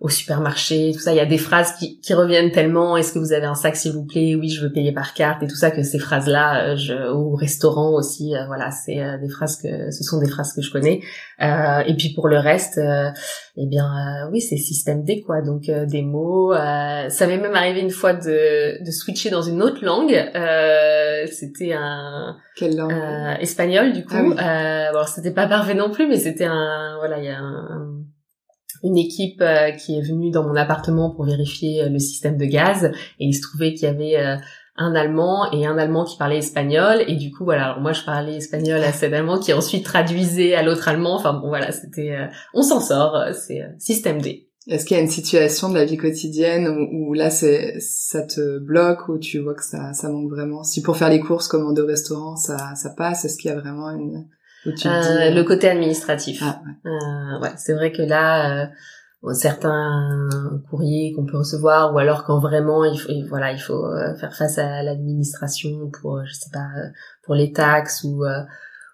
au 0.00 0.08
supermarché, 0.08 0.92
tout 0.94 1.00
ça. 1.00 1.12
Il 1.12 1.16
y 1.16 1.20
a 1.20 1.26
des 1.26 1.38
phrases 1.38 1.72
qui, 1.72 2.00
qui 2.00 2.14
reviennent 2.14 2.52
tellement. 2.52 2.96
Est-ce 2.96 3.12
que 3.12 3.18
vous 3.18 3.32
avez 3.32 3.46
un 3.46 3.56
sac, 3.56 3.74
s'il 3.74 3.92
vous 3.92 4.04
plaît? 4.04 4.36
Oui, 4.36 4.48
je 4.48 4.62
veux 4.62 4.70
payer 4.70 4.92
par 4.92 5.12
carte 5.12 5.42
et 5.42 5.48
tout 5.48 5.56
ça. 5.56 5.72
Que 5.72 5.82
ces 5.82 5.98
phrases-là, 5.98 6.68
euh, 6.68 6.76
je, 6.76 7.10
au 7.10 7.34
restaurant 7.34 7.94
aussi, 7.94 8.36
euh, 8.36 8.46
voilà, 8.46 8.70
c'est 8.70 9.00
euh, 9.00 9.18
des 9.18 9.28
phrases 9.28 9.56
que, 9.56 9.90
ce 9.90 10.04
sont 10.04 10.20
des 10.20 10.28
phrases 10.28 10.52
que 10.52 10.62
je 10.62 10.70
connais. 10.70 11.00
et 11.40 11.94
puis 11.96 12.12
pour 12.14 12.28
le 12.28 12.38
reste, 12.38 12.80
eh 12.80 13.66
bien, 13.66 13.90
oui, 14.30 14.40
c'est 14.40 14.56
système 14.56 15.02
D 15.02 15.22
quoi. 15.22 15.42
Donc 15.42 15.62
des 15.68 16.02
mots. 16.02 16.52
ça 16.54 17.26
m'est 17.26 17.38
même 17.38 17.54
arrivé 17.54 17.80
une 17.80 17.90
fois 17.90 18.12
de, 18.12 18.84
de 18.84 18.90
switcher 18.92 19.30
dans 19.30 19.42
une 19.42 19.62
autre 19.62 19.84
langue. 19.84 20.14
c'était 21.26 21.72
un 21.72 22.36
quelle 22.54 22.76
langue? 22.76 22.94
espagnol 23.40 23.92
du 23.92 24.04
coup. 24.04 24.14
Ah 24.14 24.22
oui. 24.22 24.38
alors 24.38 25.08
c'était 25.08 25.32
pas 25.32 25.48
parfait 25.48 25.74
non 25.74 25.90
plus, 25.90 26.06
mais 26.06 26.16
c'était 26.18 26.46
un 26.46 26.96
voilà, 26.98 27.18
il 27.18 27.24
y 27.24 27.28
a 27.28 27.38
un 27.38 27.97
une 28.82 28.96
équipe 28.96 29.40
euh, 29.40 29.70
qui 29.72 29.98
est 29.98 30.02
venue 30.02 30.30
dans 30.30 30.46
mon 30.46 30.56
appartement 30.56 31.10
pour 31.10 31.24
vérifier 31.24 31.82
euh, 31.82 31.88
le 31.88 31.98
système 31.98 32.36
de 32.36 32.44
gaz. 32.44 32.90
Et 33.18 33.26
il 33.26 33.34
se 33.34 33.42
trouvait 33.42 33.74
qu'il 33.74 33.84
y 33.84 33.90
avait 33.90 34.16
euh, 34.16 34.36
un 34.76 34.94
allemand 34.94 35.50
et 35.52 35.66
un 35.66 35.78
allemand 35.78 36.04
qui 36.04 36.16
parlait 36.16 36.38
espagnol. 36.38 37.02
Et 37.06 37.16
du 37.16 37.30
coup 37.30 37.44
voilà. 37.44 37.64
Alors 37.64 37.80
moi 37.80 37.92
je 37.92 38.02
parlais 38.02 38.36
espagnol 38.36 38.82
à 38.82 38.92
cet 38.92 39.12
allemand 39.12 39.38
qui 39.38 39.52
ensuite 39.52 39.84
traduisait 39.84 40.54
à 40.54 40.62
l'autre 40.62 40.88
allemand. 40.88 41.16
Enfin 41.16 41.34
bon 41.34 41.48
voilà 41.48 41.72
c'était 41.72 42.14
on 42.54 42.62
s'en 42.62 42.80
sort 42.80 43.16
c'est 43.32 43.62
système 43.78 44.20
D. 44.20 44.48
Est-ce 44.68 44.84
qu'il 44.84 44.96
y 44.96 45.00
a 45.00 45.02
une 45.02 45.08
situation 45.08 45.70
de 45.70 45.74
la 45.74 45.86
vie 45.86 45.96
quotidienne 45.96 46.68
où, 46.92 47.14
là 47.14 47.30
c'est 47.30 47.80
ça 47.80 48.22
te 48.22 48.58
bloque 48.58 49.08
ou 49.08 49.18
tu 49.18 49.38
vois 49.38 49.54
que 49.54 49.64
ça 49.64 49.94
ça 49.94 50.10
manque 50.10 50.30
vraiment? 50.30 50.62
Si 50.62 50.82
pour 50.82 50.96
faire 50.96 51.08
les 51.08 51.20
courses, 51.20 51.48
commander 51.48 51.80
au 51.80 51.86
restaurant, 51.86 52.36
ça 52.36 52.74
ça 52.76 52.90
passe, 52.90 53.24
est-ce 53.24 53.38
qu'il 53.38 53.50
y 53.50 53.54
a 53.54 53.58
vraiment 53.58 53.90
une 53.90 54.26
euh, 54.66 55.30
le 55.30 55.42
côté 55.42 55.68
administratif. 55.68 56.42
Ah, 56.42 56.60
ouais, 56.64 56.90
euh, 56.90 57.40
ouais 57.40 57.52
c'est 57.56 57.74
vrai 57.74 57.92
que 57.92 58.02
là 58.02 58.64
euh, 59.24 59.32
certains 59.32 60.28
courriers 60.70 61.12
qu'on 61.14 61.26
peut 61.26 61.38
recevoir 61.38 61.94
ou 61.94 61.98
alors 61.98 62.24
quand 62.24 62.38
vraiment 62.38 62.84
il 62.84 62.98
faut 62.98 63.12
voilà 63.28 63.52
il 63.52 63.60
faut 63.60 63.84
euh, 63.84 64.14
faire 64.16 64.34
face 64.34 64.58
à 64.58 64.82
l'administration 64.82 65.90
pour 66.00 66.24
je 66.24 66.32
sais 66.32 66.50
pas 66.52 66.68
pour 67.24 67.34
les 67.34 67.52
taxes 67.52 68.04
ou 68.04 68.24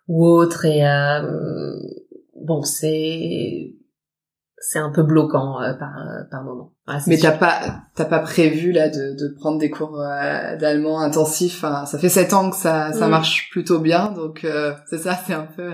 ou 0.08 0.26
autre 0.26 0.64
et 0.64 0.82
bon 2.36 2.62
c'est 2.62 3.74
c'est 4.66 4.78
un 4.78 4.90
peu 4.90 5.02
bloquant 5.02 5.60
euh, 5.60 5.74
par 5.74 5.98
euh, 5.98 6.22
par 6.30 6.42
moment. 6.42 6.72
Mais 7.06 7.18
t'as 7.18 7.32
pas 7.32 7.60
t'as 7.94 8.06
pas 8.06 8.20
prévu 8.20 8.72
là 8.72 8.88
de, 8.88 9.14
de 9.14 9.34
prendre 9.38 9.58
des 9.58 9.68
cours 9.68 10.00
euh, 10.00 10.56
d'allemand 10.56 11.00
intensifs. 11.00 11.62
Enfin, 11.62 11.84
ça 11.84 11.98
fait 11.98 12.08
sept 12.08 12.32
ans 12.32 12.50
que 12.50 12.56
ça 12.56 12.92
ça 12.92 13.06
mm. 13.06 13.10
marche 13.10 13.50
plutôt 13.50 13.78
bien, 13.78 14.10
donc 14.12 14.46
c'est 14.86 14.98
ça, 14.98 15.18
c'est 15.26 15.34
un 15.34 15.46
peu. 15.54 15.70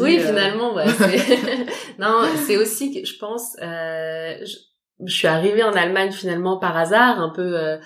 oui, 0.00 0.18
finalement, 0.18 0.74
ouais. 0.74 0.86
non, 1.98 2.22
c'est 2.46 2.56
aussi 2.56 2.92
que 2.92 3.06
je 3.06 3.18
pense. 3.18 3.56
Je, 3.60 4.56
je, 5.04 5.14
suis 5.14 5.28
arrivée 5.28 5.62
en 5.62 5.72
Allemagne 5.72 6.12
finalement 6.12 6.58
par 6.58 6.76
hasard, 6.76 7.20
un 7.20 7.32
peu. 7.34 7.78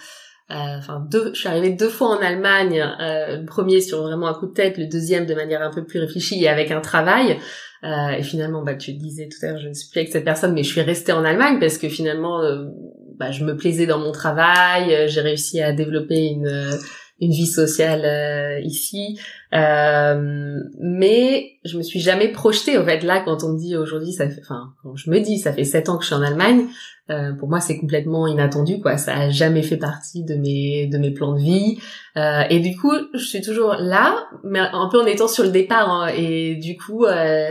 enfin 0.49 1.05
deux, 1.11 1.33
je 1.35 1.41
suis 1.41 1.49
arrivée 1.49 1.71
deux 1.71 1.91
fois 1.91 2.09
en 2.09 2.21
Allemagne, 2.21 2.85
le 3.01 3.45
premier 3.47 3.81
sur 3.81 4.03
vraiment 4.03 4.29
un 4.29 4.35
coup 4.35 4.47
de 4.47 4.55
tête, 4.55 4.79
le 4.79 4.87
deuxième 4.87 5.27
de 5.27 5.35
manière 5.35 5.63
un 5.63 5.73
peu 5.73 5.85
plus 5.85 5.99
réfléchie 5.99 6.43
et 6.43 6.49
avec 6.49 6.71
un 6.71 6.81
travail. 6.81 7.39
Euh, 7.85 8.11
et 8.11 8.23
finalement, 8.23 8.63
bah, 8.63 8.75
tu 8.75 8.93
disais 8.95 9.29
tout 9.29 9.45
à 9.45 9.51
l'heure, 9.51 9.61
je 9.61 9.69
ne 9.69 9.75
suis 9.75 9.91
plus 9.91 10.01
avec 10.01 10.13
cette 10.13 10.25
personne, 10.25 10.55
mais 10.55 10.63
je 10.63 10.71
suis 10.71 10.81
restée 10.81 11.13
en 11.13 11.25
Allemagne 11.25 11.59
parce 11.61 11.77
que 11.77 11.89
finalement, 11.89 12.41
euh, 12.41 12.65
bah, 13.19 13.31
je 13.31 13.45
me 13.45 13.57
plaisais 13.57 13.87
dans 13.87 13.99
mon 13.99 14.13
travail, 14.13 14.95
euh, 14.95 15.07
j'ai 15.07 15.21
réussi 15.21 15.61
à 15.61 15.73
développer 15.73 16.27
une 16.27 16.71
une 17.21 17.31
vie 17.31 17.47
sociale 17.47 18.61
ici, 18.65 19.21
mais 19.55 21.53
je 21.65 21.79
me 21.79 21.83
suis 21.83 22.01
jamais 22.01 22.29
projetée. 22.29 22.77
En 22.79 22.85
fait, 22.85 23.03
là, 23.03 23.23
quand 23.25 23.45
on 23.45 23.53
me 23.53 23.59
dit 23.59 23.77
aujourd'hui, 23.77 24.13
ça 24.13 24.29
fait, 24.29 24.41
enfin, 24.43 24.73
quand 24.83 24.97
je 24.97 25.11
me 25.11 25.21
dis, 25.21 25.39
ça 25.39 25.53
fait 25.53 25.65
sept 25.65 25.89
ans 25.89 25.97
que 25.97 26.03
je 26.03 26.09
suis 26.09 26.17
en 26.17 26.23
Allemagne, 26.23 26.67
euh, 27.11 27.35
pour 27.35 27.51
moi, 27.51 27.61
c'est 27.61 27.79
complètement 27.79 28.27
inattendu, 28.27 28.81
quoi. 28.81 28.97
Ça 28.97 29.15
a 29.15 29.31
jamais 29.31 29.63
fait 29.63 29.77
partie 29.77 30.25
de 30.25 30.37
mes 30.37 30.87
de 30.87 30.97
mes 30.97 31.11
plans 31.11 31.35
de 31.35 31.39
vie. 31.39 31.79
Euh, 32.17 32.43
et 32.49 32.61
du 32.61 32.77
coup, 32.77 32.93
je 33.13 33.25
suis 33.25 33.43
toujours 33.43 33.75
là, 33.79 34.27
mais 34.43 34.59
un 34.59 34.89
peu 34.91 35.01
en 35.01 35.07
étant 35.07 35.29
sur 35.29 35.45
le 35.45 35.51
départ. 35.51 35.91
Hein. 35.91 36.09
et 36.17 36.55
du 36.57 36.79
coup, 36.79 37.05
euh, 37.05 37.51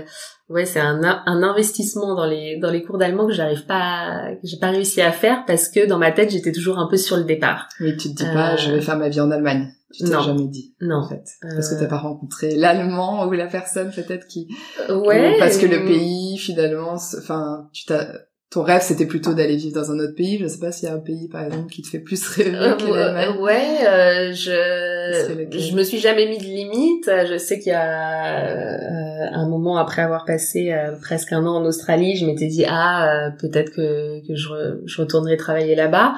ouais, 0.50 0.66
c'est 0.66 0.80
un, 0.80 1.04
un 1.04 1.44
investissement 1.44 2.16
dans 2.16 2.26
les 2.26 2.58
dans 2.58 2.72
les 2.72 2.82
cours 2.82 2.98
d'allemand 2.98 3.28
que 3.28 3.34
j'arrive 3.34 3.66
pas, 3.68 4.32
que 4.42 4.48
j'ai 4.48 4.58
pas 4.58 4.72
réussi 4.72 5.02
à 5.02 5.12
faire 5.12 5.44
parce 5.46 5.70
que 5.70 5.86
dans 5.86 6.00
ma 6.00 6.12
tête, 6.12 6.32
j'étais 6.32 6.52
toujours 6.52 6.80
un 6.80 6.88
peu 6.88 6.98
sur 6.98 7.18
le 7.18 7.24
départ. 7.24 7.70
Oui, 7.80 7.96
tu 7.96 8.10
te 8.10 8.24
dis 8.24 8.34
pas, 8.34 8.56
je 8.56 8.72
vais 8.72 8.82
faire 8.82 8.98
ma 8.98 9.10
vie 9.10 9.22
en 9.22 9.30
Allemagne. 9.30 9.72
Tu 9.94 10.04
t'es 10.04 10.10
jamais 10.10 10.48
dit. 10.48 10.76
Non. 10.82 10.98
En 10.98 11.08
fait. 11.08 11.24
Parce 11.42 11.70
que 11.70 11.80
t'as 11.80 11.88
pas 11.88 12.00
rencontré 12.00 12.56
l'allemand 12.56 13.28
ou 13.28 13.32
la 13.32 13.48
personne 13.48 13.92
peut-être 13.92 14.28
qui. 14.28 14.48
Ouais. 14.90 15.36
Ou 15.36 15.40
parce 15.40 15.58
que 15.58 15.68
le 15.68 15.86
pays 15.86 16.38
finalement, 16.38 16.94
enfin, 16.94 17.70
tu 17.72 17.86
t'as 17.86 18.08
ton 18.54 18.62
rêve 18.62 18.82
c'était 18.82 19.08
plutôt 19.08 19.34
d'aller 19.34 19.56
vivre 19.56 19.74
dans 19.74 19.92
un 19.92 20.00
autre 20.00 20.16
pays 20.16 20.38
je 20.38 20.46
sais 20.46 20.60
pas 20.60 20.72
s'il 20.72 20.88
y 20.88 20.92
a 20.92 20.96
un 20.96 21.00
pays 21.00 21.28
par 21.28 21.44
exemple 21.44 21.72
qui 21.72 21.82
te 21.82 21.88
fait 21.88 22.00
plus 22.00 22.24
rêver 22.28 22.56
euh, 22.56 22.76
que 22.76 22.86
l'Allemagne 22.86 23.42
ouais 23.42 23.88
euh, 23.88 24.32
je 24.32 25.50
je 25.58 25.76
me 25.76 25.84
suis 25.84 25.98
jamais 25.98 26.28
mis 26.28 26.38
de 26.38 26.44
limite 26.44 27.10
je 27.28 27.38
sais 27.38 27.58
qu'il 27.58 27.72
y 27.72 27.76
a 27.76 28.46
euh, 28.46 29.28
un 29.32 29.50
moment 29.50 29.78
après 29.78 30.04
avoir 30.04 30.24
passé 30.24 30.72
euh, 30.72 30.92
presque 31.02 31.34
un 31.34 31.46
an 31.48 31.56
en 31.56 31.66
Australie 31.66 32.16
je 32.16 32.28
m'étais 32.28 32.48
dit 32.48 32.64
ah 32.68 33.32
peut-être 33.40 33.72
que 33.72 34.26
que 34.28 34.36
je, 34.36 34.82
je 34.86 35.02
retournerai 35.02 35.36
travailler 35.36 35.74
là-bas 35.74 36.14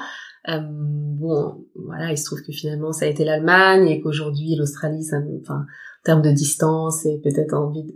bon 0.48 1.66
voilà 1.74 2.12
il 2.12 2.18
se 2.18 2.24
trouve 2.24 2.42
que 2.42 2.52
finalement 2.52 2.92
ça 2.92 3.06
a 3.06 3.08
été 3.08 3.24
l'Allemagne 3.24 3.88
et 3.88 4.00
qu'aujourd'hui 4.00 4.54
l'Australie 4.56 5.06
enfin 5.40 5.60
en 5.60 6.04
termes 6.04 6.22
de 6.22 6.30
distance 6.30 7.04
et 7.04 7.20
peut-être 7.22 7.54
envie 7.54 7.92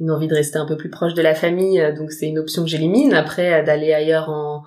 une 0.00 0.10
envie 0.10 0.28
de 0.28 0.34
rester 0.34 0.58
un 0.58 0.66
peu 0.66 0.76
plus 0.76 0.90
proche 0.90 1.14
de 1.14 1.22
la 1.22 1.34
famille, 1.34 1.80
euh, 1.80 1.94
donc 1.94 2.10
c'est 2.10 2.26
une 2.26 2.38
option 2.38 2.62
que 2.62 2.68
j'élimine. 2.68 3.12
Après, 3.12 3.60
euh, 3.60 3.64
d'aller 3.64 3.92
ailleurs 3.92 4.30
en, 4.30 4.62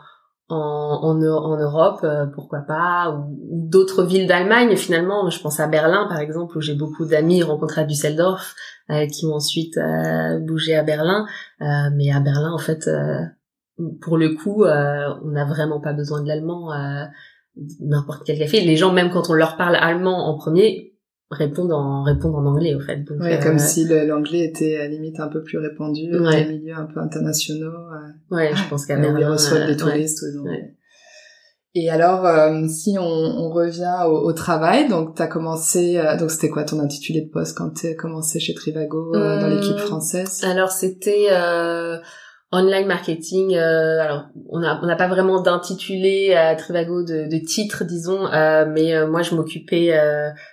en, 0.48 1.00
en, 1.02 1.16
Europe, 1.16 2.02
euh, 2.04 2.28
pourquoi 2.28 2.60
pas, 2.60 3.10
ou, 3.10 3.36
d'autres 3.52 4.04
villes 4.04 4.28
d'Allemagne. 4.28 4.76
Finalement, 4.76 5.30
je 5.30 5.42
pense 5.42 5.60
à 5.60 5.68
Berlin, 5.68 6.06
par 6.08 6.20
exemple, 6.20 6.58
où 6.58 6.62
j'ai 6.62 6.76
beaucoup 6.76 7.06
d'amis 7.06 7.42
rencontrés 7.42 7.82
à 7.82 7.86
Düsseldorf, 7.86 8.56
qui 9.14 9.26
ont 9.26 9.34
ensuite 9.34 9.80
bougé 10.42 10.76
à 10.76 10.84
Berlin. 10.84 11.26
mais 11.62 12.12
à 12.12 12.20
Berlin, 12.20 12.52
en 12.52 12.58
fait, 12.58 12.88
pour 14.02 14.18
le 14.18 14.36
coup, 14.36 14.66
on 14.66 15.32
n'a 15.32 15.46
vraiment 15.46 15.82
pas 15.82 15.94
besoin 15.94 16.22
de 16.22 16.28
l'allemand. 16.28 16.70
n'importe 17.80 18.24
quel 18.26 18.38
café. 18.38 18.62
Les 18.62 18.78
gens, 18.78 18.94
même 18.94 19.10
quand 19.12 19.30
on 19.30 19.34
leur 19.34 19.58
parle 19.58 19.76
allemand 19.76 20.28
en 20.28 20.38
premier, 20.38 20.94
répondre 21.34 21.76
en 21.76 22.04
répondre 22.04 22.38
en 22.38 22.46
anglais 22.46 22.76
au 22.76 22.80
fait. 22.80 22.98
Donc, 23.04 23.20
ouais, 23.20 23.40
comme 23.42 23.56
euh, 23.56 23.60
si 23.60 23.86
l'anglais 23.86 24.46
était 24.46 24.78
à 24.78 24.88
limite 24.88 25.20
un 25.20 25.28
peu 25.28 25.44
plus 25.44 25.58
répandu 25.58 26.10
dans 26.10 26.30
les 26.30 26.46
milieux 26.46 26.76
un 26.76 26.86
peu 26.86 27.00
internationaux 27.00 27.66
euh, 27.68 28.36
ouais 28.36 28.52
je 28.56 28.70
pense 28.70 28.86
qu'à 28.86 28.98
Berlin 28.98 29.20
ils 29.20 29.26
reçoivent 29.26 29.68
des 29.68 29.78
touristes 29.78 30.24
et 31.76 31.90
alors 31.90 32.26
euh, 32.26 32.68
si 32.68 32.98
on, 33.00 33.04
on 33.04 33.50
revient 33.50 34.06
au, 34.06 34.28
au, 34.28 34.34
travail 34.34 34.88
donc 34.88 35.16
t'as 35.16 35.28
commencé 35.28 36.00
donc 36.20 36.30
c'était 36.30 36.50
quoi 36.50 36.64
ton 36.64 36.80
intitulé 36.80 37.22
de 37.22 37.30
poste 37.30 37.58
quand 37.58 37.72
t'as 37.82 37.96
commencé 37.96 38.40
chez 38.40 38.54
Trivago 38.54 39.12
dans 39.14 39.48
l'équipe 39.48 39.78
française? 39.78 40.44
alors 40.44 40.70
c'était 40.70 41.30
online 42.54 42.86
marketing. 42.86 43.56
Euh, 43.56 44.00
alors, 44.00 44.28
on 44.50 44.60
n'a 44.60 44.80
on 44.82 44.96
pas 44.96 45.08
vraiment 45.08 45.42
d'intitulé 45.42 46.34
à 46.36 46.56
Trivago 46.56 47.04
de, 47.04 47.28
de 47.28 47.46
titre, 47.46 47.84
disons, 47.84 48.28
euh, 48.28 48.66
mais 48.66 48.94
euh, 48.94 49.08
moi 49.08 49.24
je 49.24 49.36
m'occupais, 49.36 49.92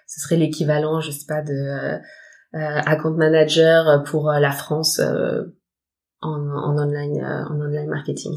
ce 0.07 0.21
serait 0.21 0.37
l'équivalent, 0.37 1.01
je 1.01 1.11
sais 1.11 1.27
pas, 1.29 1.43
de 1.43 2.01
account 2.53 3.17
manager 3.17 4.03
pour 4.05 4.31
la 4.33 4.51
France 4.51 5.01
en, 6.21 6.31
en, 6.31 6.79
online 6.79 7.23
en 7.49 7.61
online 7.61 7.89
marketing. 7.89 8.33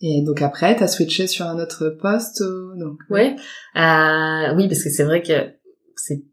Et 0.00 0.24
donc 0.26 0.42
après, 0.42 0.74
t'as 0.74 0.88
switché 0.88 1.28
sur 1.28 1.46
un 1.46 1.60
autre 1.60 1.90
poste, 2.00 2.42
donc. 2.42 2.98
Ouais, 3.10 3.36
oui, 3.76 4.68
parce 4.68 4.82
que 4.82 4.90
c'est 4.90 5.04
vrai 5.04 5.22
que 5.22 5.52
c'est 5.96 6.24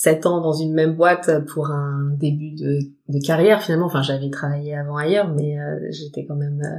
sept 0.00 0.26
ans 0.26 0.40
dans 0.40 0.52
une 0.52 0.74
même 0.74 0.94
boîte 0.94 1.44
pour 1.52 1.72
un 1.72 2.12
début 2.20 2.52
de, 2.52 2.78
de 3.08 3.26
carrière 3.26 3.60
finalement. 3.60 3.86
Enfin, 3.86 4.00
j'avais 4.00 4.30
travaillé 4.30 4.76
avant 4.76 4.96
ailleurs, 4.96 5.28
mais 5.28 5.58
euh, 5.58 5.74
j'étais 5.90 6.24
quand 6.24 6.36
même 6.36 6.62
euh, 6.64 6.78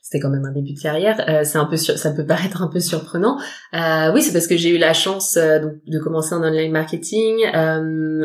c'était 0.00 0.18
quand 0.18 0.30
même 0.30 0.46
un 0.46 0.50
début 0.50 0.72
de 0.72 0.80
carrière. 0.80 1.22
Euh, 1.28 1.42
c'est 1.44 1.58
un 1.58 1.66
peu 1.66 1.76
ça 1.76 2.10
peut 2.12 2.24
paraître 2.24 2.62
un 2.62 2.68
peu 2.68 2.80
surprenant. 2.80 3.36
oui, 3.74 4.22
c'est 4.22 4.32
parce 4.32 4.46
que 4.46 4.56
j'ai 4.56 4.74
eu 4.74 4.78
la 4.78 4.94
chance 4.94 5.34
de 5.36 5.98
commencer 5.98 6.34
en 6.34 6.42
online 6.42 6.72
marketing. 6.72 7.44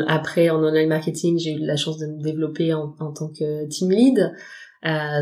après, 0.08 0.48
en 0.48 0.64
online 0.64 0.88
marketing, 0.88 1.38
j'ai 1.38 1.52
eu 1.52 1.58
la 1.58 1.76
chance 1.76 1.98
de 1.98 2.06
me 2.06 2.22
développer 2.22 2.72
en, 2.72 2.94
en 2.98 3.12
tant 3.12 3.28
que 3.28 3.66
team 3.66 3.90
lead. 3.90 4.32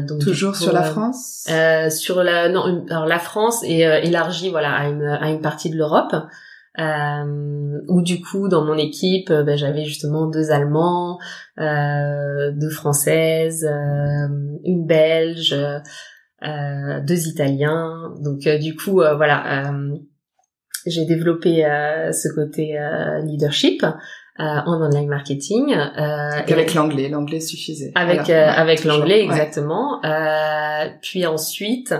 donc 0.06 0.20
toujours 0.20 0.54
sur 0.54 0.72
la 0.72 0.84
France? 0.84 1.48
sur 1.90 2.22
la 2.22 2.48
non 2.50 2.84
alors 2.88 3.06
la 3.06 3.18
France 3.18 3.64
est 3.64 4.06
élargie 4.06 4.50
voilà 4.50 4.74
à 4.74 4.86
une 4.86 5.02
à 5.02 5.28
une 5.30 5.40
partie 5.40 5.70
de 5.70 5.76
l'Europe 5.76 6.14
euh, 6.78 7.80
où 7.88 8.02
du 8.02 8.20
coup 8.20 8.48
dans 8.48 8.64
mon 8.64 8.76
équipe 8.76 9.30
euh, 9.30 9.42
ben, 9.42 9.56
j'avais 9.56 9.84
justement 9.84 10.26
deux 10.26 10.52
Allemands, 10.52 11.18
euh, 11.58 12.52
deux 12.52 12.70
Françaises, 12.70 13.64
euh, 13.64 14.28
une 14.64 14.86
Belge, 14.86 15.54
euh, 15.54 17.00
deux 17.00 17.26
Italiens. 17.26 18.14
Donc 18.22 18.46
euh, 18.46 18.58
du 18.58 18.76
coup 18.76 19.02
voilà, 19.16 19.72
j'ai 20.86 21.04
développé 21.04 21.62
ce 22.12 22.28
côté 22.34 22.78
leadership. 23.24 23.84
en 24.38 24.80
online 24.80 25.08
marketing. 25.08 25.74
avec 25.74 26.74
l'anglais, 26.74 27.08
l'anglais 27.08 27.40
suffisait. 27.40 27.90
Avec 27.96 28.30
avec 28.30 28.84
l'anglais 28.84 29.24
exactement. 29.24 30.00
puis 31.02 31.26
ensuite, 31.26 31.94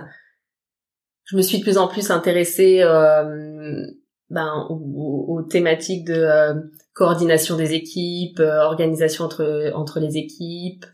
je 1.24 1.36
me 1.36 1.42
suis 1.42 1.58
de 1.58 1.62
plus 1.64 1.78
en 1.78 1.88
plus 1.88 2.12
intéressée 2.12 2.84
ben, 4.30 4.66
aux, 4.68 5.42
thématiques 5.48 6.06
de 6.06 6.14
euh, 6.14 6.54
coordination 6.92 7.56
des 7.56 7.72
équipes, 7.72 8.40
euh, 8.40 8.62
organisation 8.62 9.24
entre 9.24 9.72
entre 9.74 10.00
les 10.00 10.18
équipes, 10.18 10.84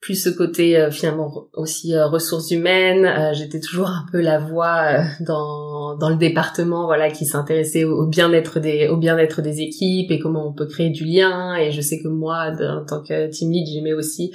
plus 0.00 0.14
ce 0.14 0.28
côté 0.28 0.76
euh, 0.76 0.90
finalement 0.90 1.48
aussi 1.54 1.96
ressources 1.98 2.50
humaines. 2.50 3.32
J'étais 3.32 3.60
toujours 3.60 3.88
un 3.88 4.04
peu 4.12 4.20
la 4.20 4.38
voix 4.38 5.04
dans 5.20 5.96
dans 5.96 6.10
le 6.10 6.16
département, 6.16 6.84
voilà, 6.84 7.10
qui 7.10 7.24
s'intéressait 7.24 7.84
au, 7.84 8.06
bien-être 8.06 8.60
des 8.60 8.88
au 8.88 8.98
bien-être 8.98 9.40
des 9.40 9.62
équipes 9.62 10.10
et 10.10 10.18
comment 10.18 10.46
on 10.46 10.52
peut 10.52 10.66
créer 10.66 10.90
du 10.90 11.04
lien. 11.04 11.56
Et 11.56 11.72
je 11.72 11.80
sais 11.80 12.02
que 12.02 12.08
moi, 12.08 12.52
en 12.60 12.84
tant 12.84 13.02
que 13.02 13.28
team 13.28 13.52
lead, 13.52 13.66
j'aimais 13.72 13.94
aussi 13.94 14.32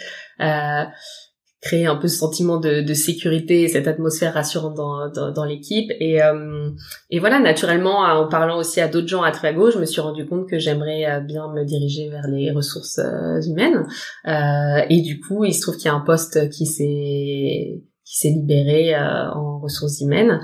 créer 1.61 1.85
un 1.85 1.95
peu 1.95 2.07
ce 2.07 2.17
sentiment 2.17 2.59
de, 2.59 2.81
de 2.81 2.93
sécurité, 2.95 3.67
cette 3.67 3.87
atmosphère 3.87 4.33
rassurante 4.33 4.75
dans, 4.75 5.09
dans, 5.09 5.31
dans 5.31 5.45
l'équipe. 5.45 5.91
Et, 5.99 6.21
euh, 6.21 6.71
et 7.11 7.19
voilà, 7.19 7.39
naturellement, 7.39 7.99
en 7.99 8.27
parlant 8.27 8.57
aussi 8.57 8.81
à 8.81 8.87
d'autres 8.87 9.07
gens 9.07 9.21
à 9.21 9.53
gauche, 9.53 9.75
je 9.75 9.79
me 9.79 9.85
suis 9.85 10.01
rendu 10.01 10.25
compte 10.25 10.49
que 10.49 10.57
j'aimerais 10.57 11.05
euh, 11.05 11.19
bien 11.19 11.53
me 11.53 11.63
diriger 11.63 12.09
vers 12.09 12.27
les 12.27 12.51
ressources 12.51 12.99
euh, 12.99 13.39
humaines. 13.41 13.85
Euh, 14.27 14.85
et 14.89 15.01
du 15.01 15.19
coup, 15.19 15.45
il 15.45 15.53
se 15.53 15.61
trouve 15.61 15.77
qu'il 15.77 15.85
y 15.85 15.89
a 15.89 15.93
un 15.93 16.01
poste 16.01 16.49
qui 16.49 16.65
s'est 16.65 17.83
qui 18.03 18.17
s'est 18.17 18.29
libéré 18.29 18.93
en 18.97 19.59
ressources 19.59 20.01
humaines. 20.01 20.41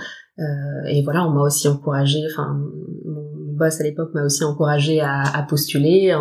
et 0.88 1.02
voilà, 1.04 1.26
on 1.28 1.32
m'a 1.32 1.42
aussi 1.42 1.68
encouragé, 1.68 2.20
enfin, 2.32 2.58
boss 3.58 3.82
à 3.82 3.84
l'époque 3.84 4.12
m'a 4.14 4.24
aussi 4.24 4.46
encouragé 4.46 5.02
à, 5.02 5.24
à 5.36 5.44
postuler. 5.44 6.16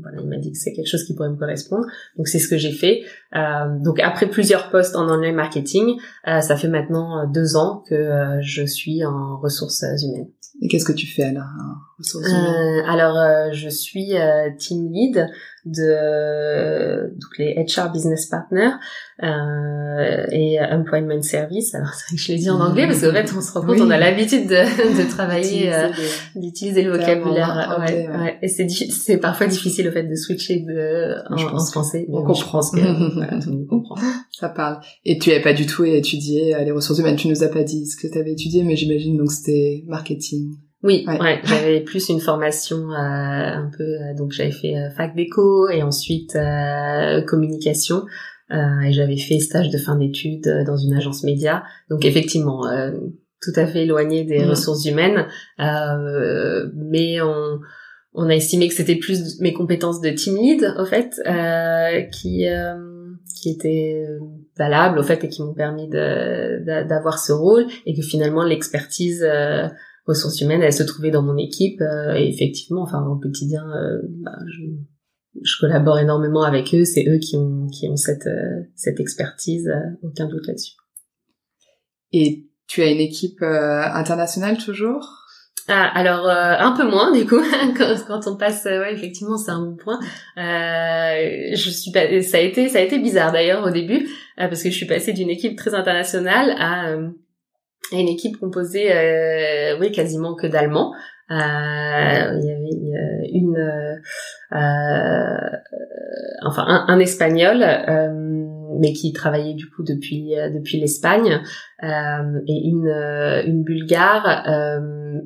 Voilà, 0.00 0.22
il 0.22 0.28
m'a 0.28 0.36
dit 0.36 0.52
que 0.52 0.58
c'est 0.58 0.72
quelque 0.72 0.86
chose 0.86 1.02
qui 1.02 1.16
pourrait 1.16 1.30
me 1.30 1.36
correspondre. 1.36 1.84
Donc 2.16 2.28
c'est 2.28 2.38
ce 2.38 2.46
que 2.46 2.56
j'ai 2.56 2.70
fait. 2.70 3.02
Euh, 3.34 3.78
donc 3.78 3.98
après 4.00 4.26
plusieurs 4.26 4.70
postes 4.70 4.94
en 4.96 5.08
online 5.08 5.34
marketing, 5.34 5.96
euh, 6.28 6.40
ça 6.40 6.56
fait 6.56 6.68
maintenant 6.68 7.18
euh, 7.18 7.26
deux 7.26 7.56
ans 7.56 7.82
que 7.88 7.94
euh, 7.94 8.40
je 8.42 8.64
suis 8.64 9.04
en 9.04 9.38
ressources 9.38 9.84
humaines. 10.02 10.28
Et 10.60 10.68
qu'est-ce 10.68 10.84
que 10.84 10.92
tu 10.92 11.06
fais 11.06 11.24
alors 11.24 11.46
euh, 12.14 12.82
Alors 12.86 13.16
je 13.52 13.68
suis 13.68 14.12
team 14.58 14.92
lead 14.92 15.26
de 15.64 17.12
donc 17.14 17.38
les 17.38 17.54
HR 17.54 17.90
business 17.92 18.26
partners 18.26 18.72
euh, 19.22 20.26
et 20.32 20.58
employment 20.60 21.22
service. 21.22 21.74
Alors 21.74 21.94
c'est 21.94 22.06
vrai 22.08 22.16
que 22.16 22.22
je 22.22 22.32
l'ai 22.32 22.38
dit 22.38 22.50
en 22.50 22.60
anglais 22.60 22.86
parce 22.86 23.00
qu'en 23.00 23.12
fait 23.12 23.32
on 23.36 23.40
se 23.40 23.52
rend 23.52 23.60
compte 23.64 23.80
on 23.80 23.90
a 23.90 23.98
l'habitude 23.98 24.48
de, 24.48 25.02
de 25.02 25.08
travailler 25.08 25.72
euh, 25.72 25.88
d'utiliser 26.34 26.82
le 26.82 26.92
vocabulaire 26.96 27.78
ouais, 27.80 28.08
ouais. 28.08 28.38
et 28.42 28.48
c'est 28.48 28.68
c'est 28.68 29.18
parfois 29.18 29.46
difficile 29.46 29.84
le 29.84 29.92
fait 29.92 30.02
de 30.02 30.14
switcher 30.16 30.60
de 30.60 31.14
en, 31.30 31.54
en 31.54 31.64
français 31.64 32.06
on 32.08 32.24
comprend 32.24 32.60
que 32.60 33.21
monde 33.46 33.66
comprend 33.66 33.96
ça 34.30 34.48
parle 34.48 34.80
et 35.04 35.18
tu 35.18 35.30
avais 35.30 35.42
pas 35.42 35.52
du 35.52 35.66
tout 35.66 35.84
étudié 35.84 36.54
euh, 36.54 36.64
les 36.64 36.72
ressources 36.72 36.98
humaines 36.98 37.16
tu 37.16 37.28
nous 37.28 37.42
as 37.42 37.48
pas 37.48 37.62
dit 37.62 37.86
ce 37.86 37.96
que 37.96 38.10
tu 38.12 38.18
avais 38.18 38.32
étudié 38.32 38.64
mais 38.64 38.76
j'imagine 38.76 39.16
donc 39.16 39.30
c'était 39.30 39.84
marketing 39.86 40.52
oui, 40.82 41.04
ouais. 41.06 41.40
j'avais 41.44 41.80
plus 41.80 42.08
une 42.08 42.20
formation 42.20 42.90
euh, 42.90 42.96
un 42.96 43.70
peu, 43.76 43.84
euh, 43.84 44.14
donc 44.16 44.32
j'avais 44.32 44.50
fait 44.50 44.76
euh, 44.76 44.90
fac 44.90 45.14
d'éco 45.14 45.68
et 45.68 45.82
ensuite 45.82 46.36
communication 47.26 48.04
et 48.50 48.92
j'avais 48.92 49.16
fait 49.16 49.38
stage 49.38 49.70
de 49.70 49.78
fin 49.78 49.96
d'études 49.96 50.46
dans 50.66 50.76
une 50.76 50.92
agence 50.92 51.24
média. 51.24 51.62
Donc 51.88 52.04
effectivement, 52.04 52.66
tout 53.40 53.52
à 53.56 53.66
fait 53.66 53.84
éloigné 53.84 54.24
des 54.24 54.44
mm. 54.44 54.50
ressources 54.50 54.84
humaines, 54.84 55.26
mais 55.58 57.22
on, 57.22 57.60
on 58.12 58.28
a 58.28 58.34
estimé 58.34 58.68
que 58.68 58.74
c'était 58.74 58.96
plus 58.96 59.40
mes 59.40 59.54
compétences 59.54 60.02
de 60.02 60.10
team 60.10 60.36
lead 60.36 60.74
au 60.78 60.84
fait 60.84 61.14
qui 62.12 62.44
qui 63.34 63.50
étaient 63.50 64.06
valables 64.56 64.98
au 64.98 65.02
fait 65.02 65.24
et 65.24 65.28
qui 65.28 65.42
m'ont 65.42 65.54
permis 65.54 65.88
d'avoir 65.88 67.18
ce 67.18 67.32
rôle 67.32 67.66
et 67.86 67.94
que 67.94 68.02
finalement 68.02 68.44
l'expertise 68.44 69.24
ressources 70.06 70.40
humaines, 70.40 70.62
elle 70.62 70.72
se 70.72 70.82
trouvait 70.82 71.10
dans 71.10 71.22
mon 71.22 71.36
équipe 71.36 71.80
euh, 71.80 72.14
et 72.14 72.28
effectivement, 72.28 72.82
enfin 72.82 73.04
au 73.06 73.16
quotidien, 73.16 73.64
euh, 73.70 74.00
bah, 74.22 74.36
je, 74.46 74.62
je, 75.42 75.60
collabore 75.60 75.98
énormément 75.98 76.42
avec 76.42 76.74
eux. 76.74 76.84
C'est 76.84 77.04
eux 77.08 77.18
qui 77.18 77.36
ont 77.36 77.66
qui 77.68 77.88
ont 77.88 77.96
cette 77.96 78.26
euh, 78.26 78.62
cette 78.74 79.00
expertise, 79.00 79.70
aucun 80.02 80.28
doute 80.28 80.46
là-dessus. 80.46 80.76
Et 82.12 82.48
tu 82.66 82.82
as 82.82 82.90
une 82.90 83.00
équipe 83.00 83.42
internationale 83.42 84.58
toujours? 84.58 85.21
Ah, 85.68 85.90
alors 85.94 86.28
un 86.28 86.72
peu 86.72 86.88
moins 86.88 87.12
du 87.12 87.26
coup 87.26 87.40
quand, 87.76 87.94
quand 88.06 88.20
on 88.26 88.36
passe 88.36 88.64
ouais 88.64 88.92
effectivement 88.92 89.36
c'est 89.36 89.52
un 89.52 89.60
bon 89.60 89.76
point 89.76 90.00
euh, 90.36 91.54
je 91.54 91.70
suis 91.70 91.92
pas 91.92 92.20
ça 92.22 92.38
a 92.38 92.40
été 92.40 92.68
ça 92.68 92.78
a 92.78 92.82
été 92.82 92.98
bizarre 92.98 93.32
d'ailleurs 93.32 93.64
au 93.64 93.70
début 93.70 94.08
parce 94.36 94.62
que 94.62 94.70
je 94.70 94.74
suis 94.74 94.86
passée 94.86 95.12
d'une 95.12 95.30
équipe 95.30 95.56
très 95.56 95.74
internationale 95.74 96.54
à 96.58 96.96
une 97.98 98.08
équipe 98.08 98.38
composée, 98.38 98.92
euh, 98.92 99.78
oui, 99.78 99.92
quasiment 99.92 100.34
que 100.34 100.46
d'Allemands. 100.46 100.92
Euh, 101.30 101.34
il 101.34 102.44
y 102.44 102.50
avait 102.50 102.94
euh, 102.94 103.26
une, 103.32 103.56
euh, 103.56 103.96
euh, 104.56 105.56
enfin 106.44 106.64
un, 106.66 106.84
un 106.88 106.98
Espagnol, 106.98 107.62
mais 108.78 108.92
qui 108.92 109.12
travaillait 109.12 109.54
du 109.54 109.68
coup 109.70 109.82
depuis 109.82 110.30
depuis 110.54 110.80
l'Espagne, 110.80 111.40
et 111.82 112.60
une 112.64 112.88
une 113.46 113.62
Bulgare, 113.64 114.44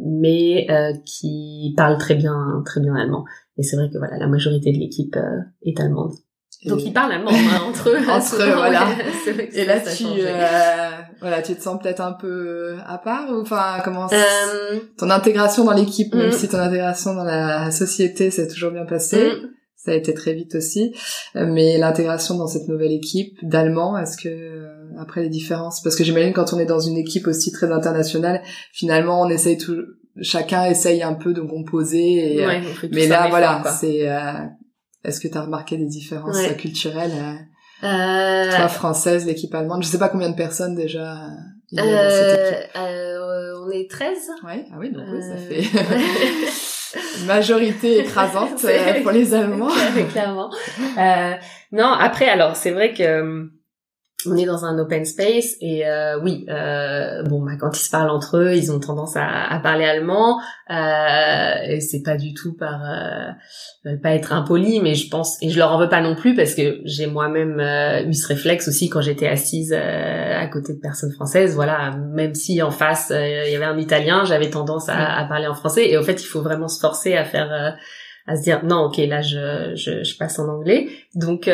mais 0.01 0.67
qui 1.05 1.75
parle 1.77 1.99
très 1.99 2.15
bien 2.15 2.63
très 2.65 2.81
bien 2.81 2.95
allemand. 2.95 3.25
Et 3.59 3.63
c'est 3.63 3.77
vrai 3.77 3.89
que 3.91 3.99
voilà, 3.99 4.19
la 4.19 4.29
majorité 4.29 4.73
de 4.73 4.79
l'équipe 4.79 5.17
est 5.63 5.81
allemande. 5.81 6.13
Donc 6.65 6.85
ils 6.85 6.93
parlent 6.93 7.13
allemand 7.13 7.31
hein, 7.31 7.63
entre 7.69 7.91
eux. 7.91 7.99
entre 8.09 8.43
eux, 8.43 8.53
voilà. 8.55 8.89
Et 9.53 9.65
là, 9.65 9.79
tu, 9.81 10.05
euh, 10.05 10.91
voilà, 11.21 11.43
tu 11.43 11.55
te 11.55 11.63
sens 11.63 11.81
peut-être 11.81 12.01
un 12.01 12.13
peu 12.13 12.77
à 12.87 12.99
part 12.99 13.31
ou 13.31 13.41
enfin 13.43 13.81
comment 13.85 14.07
euh... 14.13 14.79
ton 14.99 15.11
intégration 15.11 15.65
dans 15.65 15.75
l'équipe, 15.75 16.15
même 16.15 16.29
mm. 16.29 16.33
si 16.33 16.49
ton 16.49 16.59
intégration 16.59 17.15
dans 17.15 17.25
la 17.25 17.71
société 17.71 18.31
s'est 18.31 18.49
toujours 18.49 18.73
bien 18.73 18.85
passé, 18.85 19.33
mm. 19.33 19.49
Ça 19.87 19.93
a 19.93 19.95
été 19.95 20.13
très 20.13 20.35
vite 20.35 20.55
aussi. 20.55 20.95
Euh, 21.35 21.47
mais 21.47 21.79
l'intégration 21.79 22.37
dans 22.37 22.47
cette 22.47 22.69
nouvelle 22.69 22.93
équipe 22.93 23.39
d'allemand, 23.43 23.97
est-ce 23.97 24.17
que 24.17 24.29
euh, 24.29 24.67
après 24.99 25.23
les 25.23 25.31
différences, 25.31 25.81
parce 25.83 25.97
que 25.97 26.05
j'imagine 26.05 26.33
quand 26.33 26.53
on 26.53 26.59
est 26.59 26.67
dans 26.67 26.81
une 26.81 26.99
équipe 26.99 27.27
aussi 27.27 27.51
très 27.53 27.73
internationale, 27.73 28.43
finalement 28.73 29.23
on 29.23 29.31
essaye 29.31 29.57
tout, 29.57 29.81
chacun 30.21 30.65
essaye 30.65 31.03
un 31.03 31.15
peu 31.15 31.33
de 31.33 31.41
composer. 31.41 32.37
Et, 32.37 32.47
mais 32.93 33.07
là, 33.07 33.29
voilà, 33.29 33.63
c'est 33.81 34.07
est-ce 35.07 35.21
que 35.21 35.29
tu 35.29 35.39
as 35.39 35.43
remarqué 35.43 35.77
des 35.77 35.87
différences 35.87 36.47
culturelles 36.59 37.13
euh, 37.85 37.87
euh... 37.87 38.57
Toi, 38.57 38.69
française, 38.69 39.25
l'équipe 39.25 39.55
allemande? 39.55 39.83
Je 39.83 39.89
sais 39.89 39.99
pas 39.99 40.09
combien 40.09 40.31
de 40.31 40.37
personnes 40.37 40.75
déjà 40.75 41.17
il 41.71 41.79
y 41.79 41.81
a 41.81 41.85
dans 41.85 42.11
cette 42.11 42.39
euh, 42.39 42.51
équipe. 42.51 42.77
Euh, 42.77 43.65
on 43.65 43.71
est 43.71 43.91
13. 43.91 44.17
Ouais, 44.45 44.65
ah 44.73 44.77
oui, 44.79 44.91
donc 44.91 45.05
oui, 45.13 45.21
ça 45.21 45.37
fait 45.37 45.63
majorité 47.27 47.99
écrasante 48.01 48.65
pour 49.03 49.11
les 49.11 49.35
Allemands. 49.35 49.73
Clairement. 50.11 50.51
non, 51.73 51.93
après, 51.93 52.29
alors, 52.29 52.57
c'est 52.57 52.71
vrai 52.71 52.93
que 52.93 53.51
on 54.29 54.37
est 54.37 54.45
dans 54.45 54.65
un 54.65 54.79
open 54.79 55.05
space 55.05 55.57
et 55.61 55.87
euh, 55.87 56.19
oui, 56.23 56.47
euh, 56.49 57.23
bon, 57.23 57.43
bah, 57.45 57.53
quand 57.59 57.77
ils 57.77 57.83
se 57.83 57.91
parlent 57.91 58.11
entre 58.11 58.39
eux, 58.39 58.55
ils 58.55 58.73
ont 58.73 58.81
tendance 58.81 59.17
à, 59.17 59.27
à 59.27 59.59
parler 59.61 59.85
allemand. 59.85 60.41
Euh, 60.71 61.55
et 61.69 61.81
c'est 61.81 62.03
pas 62.03 62.17
du 62.17 62.35
tout 62.35 62.55
par 62.57 62.81
euh, 62.85 63.97
pas 64.03 64.11
être 64.11 64.33
impoli, 64.33 64.81
mais 64.81 64.95
je 64.95 65.09
pense 65.09 65.41
et 65.41 65.49
je 65.49 65.59
leur 65.59 65.73
en 65.73 65.79
veux 65.79 65.89
pas 65.89 66.01
non 66.01 66.17
plus 66.17 66.35
parce 66.35 66.55
que 66.55 66.81
j'ai 66.85 67.07
moi-même 67.07 67.61
euh, 67.61 68.05
eu 68.05 68.15
ce 68.15 68.27
réflexe 68.27 68.67
aussi 68.67 68.89
quand 68.89 69.01
j'étais 69.01 69.29
assise 69.29 69.73
euh, 69.73 70.41
à 70.41 70.47
côté 70.49 70.75
de 70.75 70.81
personnes 70.81 71.13
françaises. 71.13 71.55
Voilà, 71.55 71.93
même 71.93 72.35
si 72.35 72.61
en 72.63 72.71
face 72.71 73.13
il 73.15 73.53
y 73.53 73.57
avait 73.57 73.65
un 73.65 73.79
Italien, 73.79 74.25
j'avais 74.25 74.51
tendance 74.51 74.89
à, 74.89 75.17
à, 75.17 75.25
parler 75.27 75.47
en 75.47 75.55
français. 75.55 75.89
Et 75.89 75.97
au 75.97 76.03
fait, 76.03 76.21
il 76.21 76.27
faut 76.27 76.43
vraiment 76.43 76.69
se 76.69 76.81
forcer 76.81 77.17
à 77.17 77.25
faire 77.25 77.77
à 78.27 78.37
se 78.37 78.43
dire 78.43 78.65
non, 78.65 78.87
ok, 78.87 78.97
là 78.97 79.23
je 79.23 79.75
je, 79.77 80.03
je 80.03 80.19
passe 80.19 80.39
en 80.39 80.49
anglais. 80.49 80.89
Donc 81.15 81.49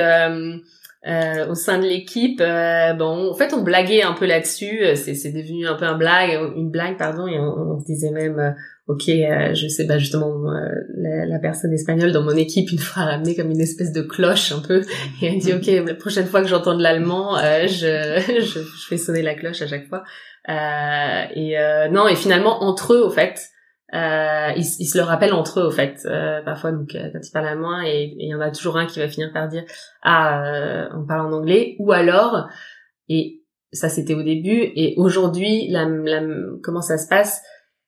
euh, 1.06 1.48
au 1.48 1.54
sein 1.54 1.78
de 1.78 1.84
l'équipe, 1.84 2.40
euh, 2.40 2.92
bon, 2.92 3.30
en 3.30 3.34
fait, 3.34 3.52
on 3.54 3.62
blaguait 3.62 4.02
un 4.02 4.12
peu 4.12 4.24
là-dessus. 4.24 4.84
Euh, 4.84 4.94
c'est, 4.94 5.14
c'est 5.14 5.32
devenu 5.32 5.66
un 5.66 5.74
peu 5.74 5.84
un 5.84 5.96
blague, 5.96 6.38
une 6.56 6.70
blague, 6.70 6.96
pardon, 6.96 7.26
et 7.26 7.40
on, 7.40 7.80
se 7.80 7.84
disait 7.84 8.12
même, 8.12 8.38
euh, 8.38 8.50
ok, 8.86 9.02
je 9.06 9.66
sais 9.68 9.86
pas 9.86 9.98
justement, 9.98 10.44
la, 10.96 11.26
la, 11.26 11.38
personne 11.40 11.72
espagnole 11.72 12.12
dans 12.12 12.22
mon 12.22 12.36
équipe 12.36 12.70
une 12.70 12.78
fois 12.78 13.02
a 13.02 13.06
ramené 13.06 13.34
comme 13.34 13.50
une 13.50 13.60
espèce 13.60 13.92
de 13.92 14.02
cloche 14.02 14.52
un 14.52 14.60
peu, 14.60 14.82
et 15.20 15.26
elle 15.26 15.38
dit, 15.38 15.52
ok, 15.52 15.66
la 15.86 15.94
prochaine 15.94 16.26
fois 16.26 16.40
que 16.40 16.48
j'entends 16.48 16.76
de 16.76 16.82
l'allemand, 16.82 17.36
je, 17.36 18.22
je, 18.40 18.60
je, 18.60 18.86
fais 18.88 18.96
sonner 18.96 19.22
la 19.22 19.34
cloche 19.34 19.60
à 19.62 19.66
chaque 19.66 19.88
fois. 19.88 20.04
et 20.48 21.56
non, 21.90 22.06
et 22.06 22.14
finalement 22.14 22.62
entre 22.62 22.94
eux, 22.94 23.02
au 23.02 23.10
fait, 23.10 23.40
euh, 23.40 23.51
ils, 23.92 24.64
ils, 24.78 24.86
se 24.86 24.96
le 24.96 25.04
rappellent 25.04 25.34
entre 25.34 25.60
eux 25.60 25.64
au 25.64 25.70
fait 25.70 25.98
euh, 26.06 26.40
parfois 26.42 26.72
donc 26.72 26.94
euh, 26.94 27.10
quand 27.12 27.20
ils 27.22 27.30
parlent 27.30 27.48
à 27.48 27.56
moi 27.56 27.82
et 27.86 28.14
il 28.16 28.28
y 28.28 28.34
en 28.34 28.40
a 28.40 28.50
toujours 28.50 28.78
un 28.78 28.86
qui 28.86 28.98
va 28.98 29.08
finir 29.08 29.32
par 29.32 29.48
dire 29.48 29.64
ah 30.02 30.44
euh, 30.44 30.88
on 30.94 31.06
parle 31.06 31.26
en 31.26 31.32
anglais 31.32 31.76
ou 31.78 31.92
alors 31.92 32.48
et 33.08 33.42
ça 33.72 33.88
c'était 33.88 34.14
au 34.14 34.22
début 34.22 34.72
et 34.74 34.94
aujourd'hui 34.96 35.68
la, 35.68 35.84
la, 35.86 36.22
comment 36.62 36.80
ça 36.80 36.96
se 36.96 37.06
passe 37.06 37.42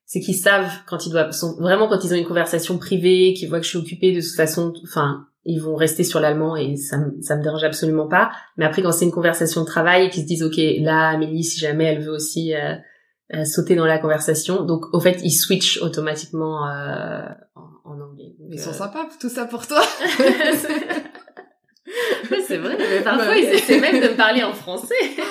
c'est 0.05 0.21
qu'ils 0.21 0.35
savent 0.35 0.71
quand 0.87 1.07
ils 1.07 1.11
doivent 1.11 1.35
vraiment 1.59 1.89
quand 1.89 2.05
ils 2.05 2.13
ont 2.13 2.17
une 2.17 2.27
conversation 2.27 2.77
privée 2.77 3.33
qu'ils 3.33 3.49
voient 3.49 3.59
que 3.59 3.65
je 3.65 3.71
suis 3.71 3.79
occupée 3.79 4.13
de 4.13 4.21
toute 4.21 4.37
façon 4.37 4.75
enfin 4.83 5.27
ils 5.45 5.61
vont 5.61 5.75
rester 5.75 6.05
sur 6.05 6.21
l'allemand 6.21 6.57
et 6.57 6.77
ça 6.77 6.99
ça 7.21 7.37
me 7.37 7.43
dérange 7.43 7.65
absolument 7.65 8.09
pas. 8.09 8.31
Mais 8.57 8.65
après 8.65 8.83
quand 8.83 8.93
c'est 8.93 9.05
une 9.05 9.11
conversation 9.11 9.61
de 9.61 9.67
travail 9.67 10.11
qu'ils 10.11 10.23
se 10.23 10.27
disent 10.27 10.43
ok 10.43 10.57
là 10.81 11.09
Amélie 11.11 11.45
si 11.45 11.61
jamais 11.61 11.85
elle 11.85 12.03
veut 12.03 12.13
aussi 12.13 12.55
euh, 12.55 12.75
euh, 13.33 13.45
sauter 13.45 13.77
dans 13.77 13.87
la 13.87 13.99
conversation. 13.99 14.65
Donc, 14.65 14.93
au 14.93 15.01
fait, 15.01 15.21
ils 15.23 15.33
switchent 15.33 15.81
automatiquement 15.81 16.69
euh, 16.69 17.23
en, 17.55 17.69
en, 17.85 18.01
anglais. 18.01 18.35
ils 18.51 18.61
sont 18.61 18.71
euh, 18.71 18.75
sympas, 18.75 19.07
tout 19.19 19.29
ça 19.29 19.47
pour 19.47 19.67
toi. 19.67 19.83
c'est 22.47 22.59
vrai, 22.59 22.77
mais 22.79 23.01
parfois 23.03 23.37
ils 23.37 23.45
essaient 23.45 23.81
même 23.81 24.01
de 24.01 24.09
me 24.09 24.17
parler 24.17 24.43
en 24.43 24.53
français. 24.53 24.95
Ah, 25.19 25.23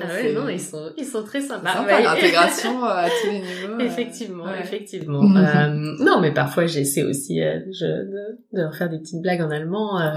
ah 0.00 0.06
ouais, 0.06 0.32
non, 0.32 0.48
ils 0.48 0.60
sont, 0.60 0.90
ils 0.96 1.04
sont 1.04 1.22
très 1.22 1.40
sympas. 1.40 1.72
Sympa, 1.72 2.00
l'intégration 2.00 2.84
euh, 2.84 2.88
à 2.88 3.08
tous 3.08 3.30
les 3.30 3.38
niveaux. 3.40 3.80
Effectivement, 3.80 4.44
ouais. 4.44 4.60
effectivement. 4.60 5.22
euh, 5.36 5.68
non, 6.00 6.20
mais 6.20 6.32
parfois 6.32 6.66
j'essaie 6.66 7.02
aussi 7.02 7.42
euh, 7.42 7.60
je, 7.72 7.84
de, 7.86 8.38
de 8.52 8.62
leur 8.62 8.74
faire 8.74 8.88
des 8.88 8.98
petites 8.98 9.22
blagues 9.22 9.42
en 9.42 9.50
allemand. 9.50 10.00
Euh, 10.00 10.14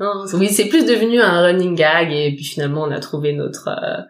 non, 0.00 0.24
oui, 0.34 0.48
c'est 0.48 0.66
plus 0.66 0.84
devenu 0.84 1.20
un 1.20 1.42
running 1.42 1.74
gag 1.74 2.12
et 2.12 2.34
puis 2.34 2.44
finalement 2.44 2.82
on 2.82 2.90
a 2.90 3.00
trouvé 3.00 3.32
notre 3.32 3.68
euh, 3.68 4.02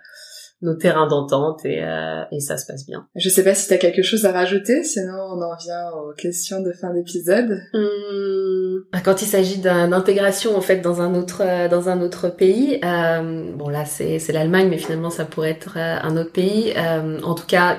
nos 0.61 0.75
terrains 0.75 1.07
d'entente 1.07 1.65
et, 1.65 1.83
euh, 1.85 2.23
et 2.33 2.41
ça 2.41 2.57
se 2.57 2.67
passe 2.67 2.85
bien. 2.87 3.07
Je 3.15 3.29
sais 3.29 3.45
pas 3.45 3.55
si 3.55 3.69
t'as 3.69 3.77
quelque 3.77 4.03
chose 4.03 4.25
à 4.27 4.33
rajouter, 4.33 4.83
sinon 4.83 5.15
on 5.15 5.41
en 5.41 5.57
vient 5.57 5.91
aux 5.93 6.13
questions 6.15 6.61
de 6.61 6.73
fin 6.73 6.93
d'épisode. 6.93 7.61
Hum, 7.75 8.85
quand 9.05 9.23
il 9.23 9.27
s'agit 9.27 9.59
d'un- 9.59 9.89
d'intégration 9.89 10.57
en 10.57 10.61
fait 10.61 10.81
dans 10.81 11.01
un 11.01 11.15
autre 11.15 11.43
euh, 11.45 11.69
dans 11.69 11.89
un 11.89 12.01
autre 12.01 12.29
pays, 12.29 12.81
euh, 12.85 13.53
bon 13.55 13.69
là 13.69 13.85
c'est 13.85 14.19
c'est 14.19 14.33
l'Allemagne, 14.33 14.69
mais 14.69 14.79
finalement 14.79 15.11
ça 15.11 15.25
pourrait 15.25 15.51
être 15.51 15.75
euh, 15.77 15.97
un 16.03 16.17
autre 16.17 16.33
pays. 16.33 16.75
En 17.23 17.35
tout 17.35 17.47
cas, 17.47 17.79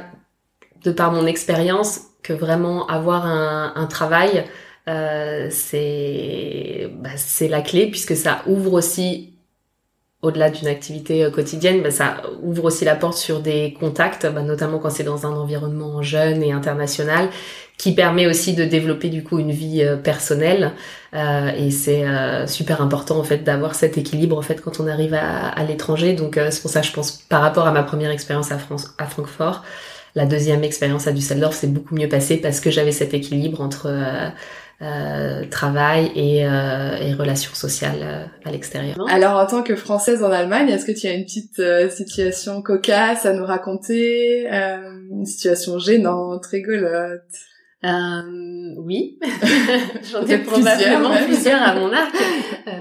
de 0.84 0.92
par 0.92 1.12
mon 1.12 1.26
expérience, 1.26 2.02
que 2.24 2.34
vraiment 2.34 2.88
avoir 2.88 3.26
un, 3.26 3.74
un 3.76 3.86
travail, 3.88 4.46
euh, 4.88 5.48
c'est 5.50 6.90
bah, 7.02 7.10
c'est 7.18 7.48
la 7.48 7.62
clé 7.62 7.88
puisque 7.88 8.16
ça 8.16 8.42
ouvre 8.48 8.74
aussi 8.74 9.39
au-delà 10.22 10.50
d'une 10.50 10.68
activité 10.68 11.24
euh, 11.24 11.32
quotidienne, 11.32 11.82
bah, 11.82 11.92
ça 11.92 12.22
ouvre 12.42 12.66
aussi 12.66 12.86
la 12.86 12.96
porte 12.96 13.18
sur 13.18 13.40
des 13.42 13.74
contacts, 13.80 14.26
bah, 14.26 14.42
notamment 14.42 14.80
quand 14.80 14.90
c'est 14.90 15.04
dans 15.04 15.26
un 15.26 15.32
environnement 15.32 16.02
jeune 16.02 16.44
et 16.44 16.52
international, 16.52 17.30
qui 17.78 17.96
permet 17.96 18.28
aussi 18.28 18.54
de 18.54 18.66
développer 18.66 19.08
du 19.10 19.24
coup 19.24 19.40
une 19.40 19.52
vie 19.52 19.82
euh, 19.82 19.96
personnelle. 19.96 20.74
Euh, 21.16 21.52
et 21.58 21.72
c'est 21.72 22.06
euh, 22.06 22.46
super 22.46 22.82
important 22.82 23.18
en 23.18 23.24
fait 23.24 23.40
d'avoir 23.40 23.74
cet 23.74 23.98
équilibre 23.98 24.38
en 24.38 24.44
fait 24.44 24.62
quand 24.62 24.80
on 24.80 24.88
arrive 24.88 25.14
à, 25.14 25.48
à 25.48 25.64
l'étranger. 25.64 26.14
Donc 26.14 26.38
euh, 26.38 26.50
c'est 26.52 26.62
pour 26.62 26.70
ça 26.70 26.82
je 26.82 26.92
pense 26.92 27.12
par 27.12 27.42
rapport 27.42 27.66
à 27.66 27.72
ma 27.72 27.84
première 27.84 28.12
expérience 28.12 28.52
à, 28.52 28.60
France, 28.60 28.94
à 28.98 29.06
Francfort, 29.06 29.64
la 30.16 30.26
deuxième 30.26 30.64
expérience 30.64 31.08
à 31.08 31.12
Düsseldorf 31.14 31.56
s'est 31.56 31.68
beaucoup 31.68 31.96
mieux 31.96 32.10
passée 32.10 32.38
parce 32.38 32.60
que 32.60 32.70
j'avais 32.70 32.92
cet 32.92 33.14
équilibre 33.14 33.62
entre 33.62 33.88
euh, 34.82 35.44
travail 35.50 36.12
et, 36.16 36.46
euh, 36.46 36.96
et 37.02 37.14
relations 37.14 37.54
sociales 37.54 38.00
euh, 38.02 38.26
à 38.46 38.52
l'extérieur. 38.52 38.96
Alors 39.10 39.38
en 39.38 39.46
tant 39.46 39.62
que 39.62 39.76
Française 39.76 40.24
en 40.24 40.32
Allemagne, 40.32 40.70
est-ce 40.70 40.86
que 40.86 40.98
tu 40.98 41.08
as 41.08 41.14
une 41.14 41.26
petite 41.26 41.60
euh, 41.60 41.90
situation 41.90 42.62
cocasse 42.62 43.26
à 43.26 43.34
nous 43.34 43.46
raconter 43.46 44.48
euh, 44.52 44.78
Une 45.12 45.26
situation 45.26 45.80
gênante, 45.80 46.46
rigolote? 46.46 47.22
Euh, 47.86 48.74
oui, 48.78 49.18
j'en 50.12 50.26
ai 50.26 50.38
probablement 50.40 51.16
plusieurs, 51.24 51.62
à 51.62 51.76
mon 51.76 51.92
arc. 51.94 52.14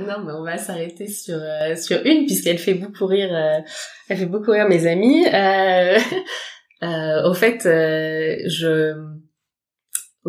Non, 0.07 0.25
mais 0.25 0.33
on 0.33 0.43
va 0.43 0.59
s'arrêter 0.59 1.07
sur 1.07 1.37
euh, 1.37 1.75
sur 1.77 2.05
une 2.05 2.27
puisqu'elle 2.27 2.59
fait 2.59 2.75
beaucoup 2.75 3.07
rire. 3.07 3.31
euh, 3.33 3.61
elle 4.09 4.17
fait 4.17 4.27
beaucoup 4.27 4.51
rire 4.51 4.69
mes 4.69 4.87
amis. 4.87 5.25
Euh, 5.27 5.99
euh, 6.83 7.29
au 7.29 7.35
fait, 7.35 7.65
euh, 7.67 8.37
je 8.47 8.95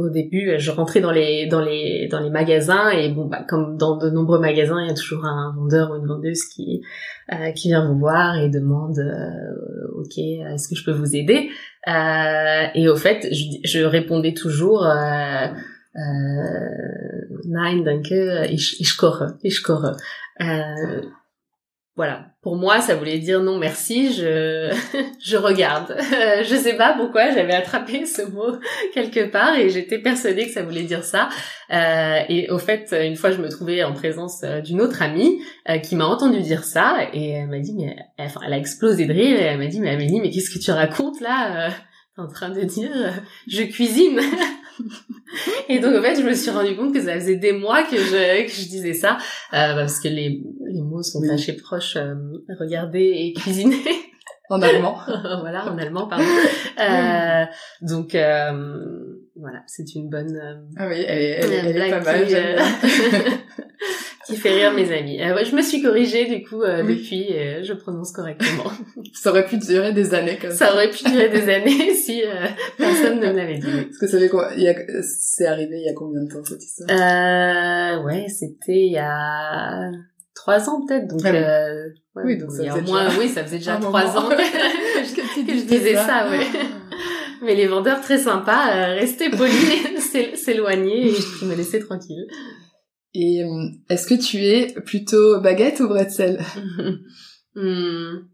au 0.05 0.09
début, 0.09 0.55
je 0.57 0.71
rentrais 0.71 1.01
dans 1.01 1.12
les 1.12 1.47
dans 1.47 1.62
les 1.62 2.07
dans 2.09 2.19
les 2.19 2.29
magasins 2.29 2.89
et 2.89 3.09
bon, 3.09 3.25
bah, 3.25 3.43
comme 3.47 3.77
dans 3.77 3.97
de 3.97 4.09
nombreux 4.09 4.39
magasins, 4.39 4.81
il 4.81 4.88
y 4.88 4.91
a 4.91 4.93
toujours 4.93 5.25
un 5.25 5.53
vendeur 5.55 5.91
ou 5.91 5.95
une 5.95 6.07
vendeuse 6.07 6.43
qui 6.45 6.81
euh, 7.33 7.51
qui 7.51 7.69
vient 7.69 7.88
vous 7.88 7.99
voir 7.99 8.38
et 8.38 8.49
demande, 8.49 8.97
euh, 8.99 9.99
ok, 10.01 10.17
est-ce 10.17 10.67
que 10.69 10.75
je 10.75 10.83
peux 10.83 10.91
vous 10.91 11.15
aider? 11.15 11.49
Euh, 11.88 12.65
Et 12.75 12.89
au 12.89 12.95
fait, 12.95 13.27
je, 13.31 13.45
je 13.63 13.83
répondais 13.83 14.33
toujours. 14.33 14.85
Euh, 14.85 15.47
euh, 15.95 15.99
Nein, 17.45 17.83
danke, 17.83 18.47
ich, 18.51 18.79
ich 18.79 18.95
koche, 18.97 19.33
ich 19.43 19.63
koche. 19.63 19.95
Voilà. 21.99 22.27
Pour 22.41 22.55
moi, 22.55 22.79
ça 22.79 22.95
voulait 22.95 23.19
dire 23.19 23.41
non 23.41 23.57
merci, 23.57 24.13
je, 24.13 24.73
je 25.21 25.35
regarde. 25.35 25.97
Euh, 25.99 26.45
je 26.45 26.55
sais 26.55 26.77
pas 26.77 26.93
pourquoi 26.93 27.29
j'avais 27.31 27.53
attrapé 27.53 28.05
ce 28.05 28.21
mot 28.21 28.55
quelque 28.93 29.29
part 29.29 29.55
et 29.57 29.69
j'étais 29.69 29.99
persuadée 29.99 30.45
que 30.45 30.53
ça 30.53 30.63
voulait 30.63 30.83
dire 30.83 31.03
ça. 31.03 31.27
Euh, 31.73 32.19
et 32.29 32.49
au 32.51 32.57
fait, 32.57 32.95
une 32.97 33.17
fois, 33.17 33.31
je 33.31 33.41
me 33.41 33.49
trouvais 33.49 33.83
en 33.83 33.91
présence 33.91 34.43
euh, 34.45 34.62
d'une 34.62 34.79
autre 34.79 35.01
amie 35.01 35.41
euh, 35.67 35.79
qui 35.79 35.97
m'a 35.97 36.05
entendu 36.05 36.39
dire 36.39 36.63
ça 36.63 36.99
et 37.12 37.31
elle 37.31 37.49
m'a 37.49 37.59
dit, 37.59 37.75
mais, 37.75 37.97
enfin, 38.17 38.39
elle 38.47 38.53
a 38.53 38.57
explosé 38.57 39.05
de 39.05 39.12
rire 39.12 39.38
et 39.38 39.43
elle 39.43 39.57
m'a 39.57 39.67
dit, 39.67 39.81
mais 39.81 39.89
Amélie, 39.89 40.21
mais 40.21 40.29
qu'est-ce 40.29 40.57
que 40.57 40.63
tu 40.63 40.71
racontes 40.71 41.19
là 41.19 41.67
euh, 41.67 41.69
T'es 42.15 42.21
en 42.21 42.29
train 42.29 42.47
de 42.47 42.62
dire, 42.62 42.91
je 43.45 43.63
cuisine. 43.63 44.21
Et 45.70 45.80
donc 45.80 45.96
en 45.96 46.02
fait, 46.02 46.15
je 46.20 46.26
me 46.26 46.34
suis 46.34 46.50
rendu 46.52 46.76
compte 46.76 46.94
que 46.94 47.02
ça 47.02 47.13
faisait 47.15 47.36
des 47.36 47.52
mois 47.54 47.84
que 47.84 47.96
je 47.98 48.44
que 48.46 48.52
je 48.52 48.68
disais 48.68 48.94
ça 48.94 49.18
euh, 49.54 49.76
parce 49.76 50.00
que 50.00 50.08
les 50.08 50.42
les 50.72 50.82
mots 50.82 51.04
sont 51.04 51.20
Oui. 51.22 51.30
assez 51.30 51.56
proches. 51.56 51.96
euh, 51.98 52.15
regarder 52.60 53.12
et 53.15 53.34
cuisiner, 53.34 53.78
en 54.50 54.62
allemand 54.62 54.98
voilà, 55.42 55.72
en 55.72 55.78
allemand, 55.78 56.08
pardon. 56.08 56.26
Euh, 56.80 57.46
donc 57.82 58.15
euh, 58.15 58.52
voilà, 59.36 59.60
c'est 59.68 59.94
une 59.96 60.10
bonne 60.10 60.36
euh, 60.36 60.56
Ah 60.78 60.88
oui, 60.88 61.04
elle 61.08 61.22
est, 61.22 61.30
elle, 61.42 61.54
elle 61.76 61.82
est 61.82 61.89
pas 61.92 62.02
mal. 62.02 62.26
qui. 62.26 62.34
qui 64.30 64.38
fait 64.38 64.54
rire 64.54 64.72
mes 64.74 64.92
amis. 64.98 65.22
Euh, 65.22 65.36
ouais, 65.36 65.44
je 65.46 65.56
me 65.56 65.62
suis 65.62 65.82
corrigée 65.82 66.26
du 66.26 66.44
coup 66.48 66.62
euh, 66.63 66.84
Oui. 66.86 66.96
depuis, 66.98 67.24
et 67.32 67.63
je 67.63 67.74
prononce 67.74 68.12
correctement. 68.12 68.72
Ça 69.13 69.32
aurait 69.32 69.46
pu 69.46 69.58
durer 69.58 69.92
des 69.94 70.13
années 70.13 70.38
comme 70.42 70.52
ça. 70.52 70.68
ça 70.68 70.74
aurait 70.74 70.89
pu 70.89 71.04
durer 71.04 71.30
des 71.30 71.50
années 71.54 71.94
si 71.94 72.24
euh, 72.24 72.46
personne 72.78 73.20
ne 73.20 73.28
me 73.28 73.34
l'avait 73.34 73.58
dit. 73.58 73.68
Parce 73.86 73.98
que 73.98 74.08
ça 74.08 74.20
fait 74.20 74.30
quoi 74.30 74.50
il 74.56 74.63
y 74.63 74.70
a- 74.70 74.76
C'est 75.04 75.46
arrivé 75.46 75.78
il 75.80 75.86
y 75.86 75.89
a 75.89 75.94
combien 75.94 76.24
de 76.24 76.30
temps 76.32 76.44
cette 76.46 76.63
histoire? 76.63 76.89
Euh, 76.89 78.04
ouais, 78.04 78.28
c'était 78.30 78.86
il 78.86 78.92
y 78.94 78.98
a 78.98 79.89
trois 80.36 80.70
ans 80.70 80.86
peut-être. 80.88 81.08
Donc, 81.08 81.22
Ah 81.26 81.32
oui. 81.32 81.38
euh, 81.38 81.86
ouais, 82.15 82.24
Oui, 82.26 82.38
donc 82.38 82.52
ça 82.52 82.63
faisait 82.63 82.82
moins, 82.82 83.06
déjà 83.08 83.20
oui, 83.20 83.28
ça 83.30 83.44
faisait 83.44 83.58
déjà 83.58 83.76
trois 83.78 84.18
ans 84.18 84.30
que, 84.30 84.36
que, 84.36 85.48
que 85.48 85.54
je 85.58 85.65
disais 85.65 85.96
ça, 85.96 86.28
ouais. 86.30 86.46
Mais 87.42 87.56
les 87.56 87.68
vendeurs 87.68 88.02
très 88.02 88.18
sympas, 88.18 88.70
euh, 88.76 88.96
restaient 89.00 89.30
polis, 89.30 89.54
s'é- 90.12 90.36
s'éloignaient 90.36 91.08
et 91.08 91.13
qui 91.13 91.46
me 91.46 91.56
laissaient 91.56 91.80
tranquille. 91.80 92.28
Et 93.13 93.43
euh, 93.43 93.67
est-ce 93.89 94.08
que 94.08 94.13
tu 94.13 94.38
es 94.38 94.74
plutôt 94.82 95.39
baguette 95.41 95.80
ou 95.80 95.88
bretzel? 95.88 96.39
Hmm. 97.56 98.28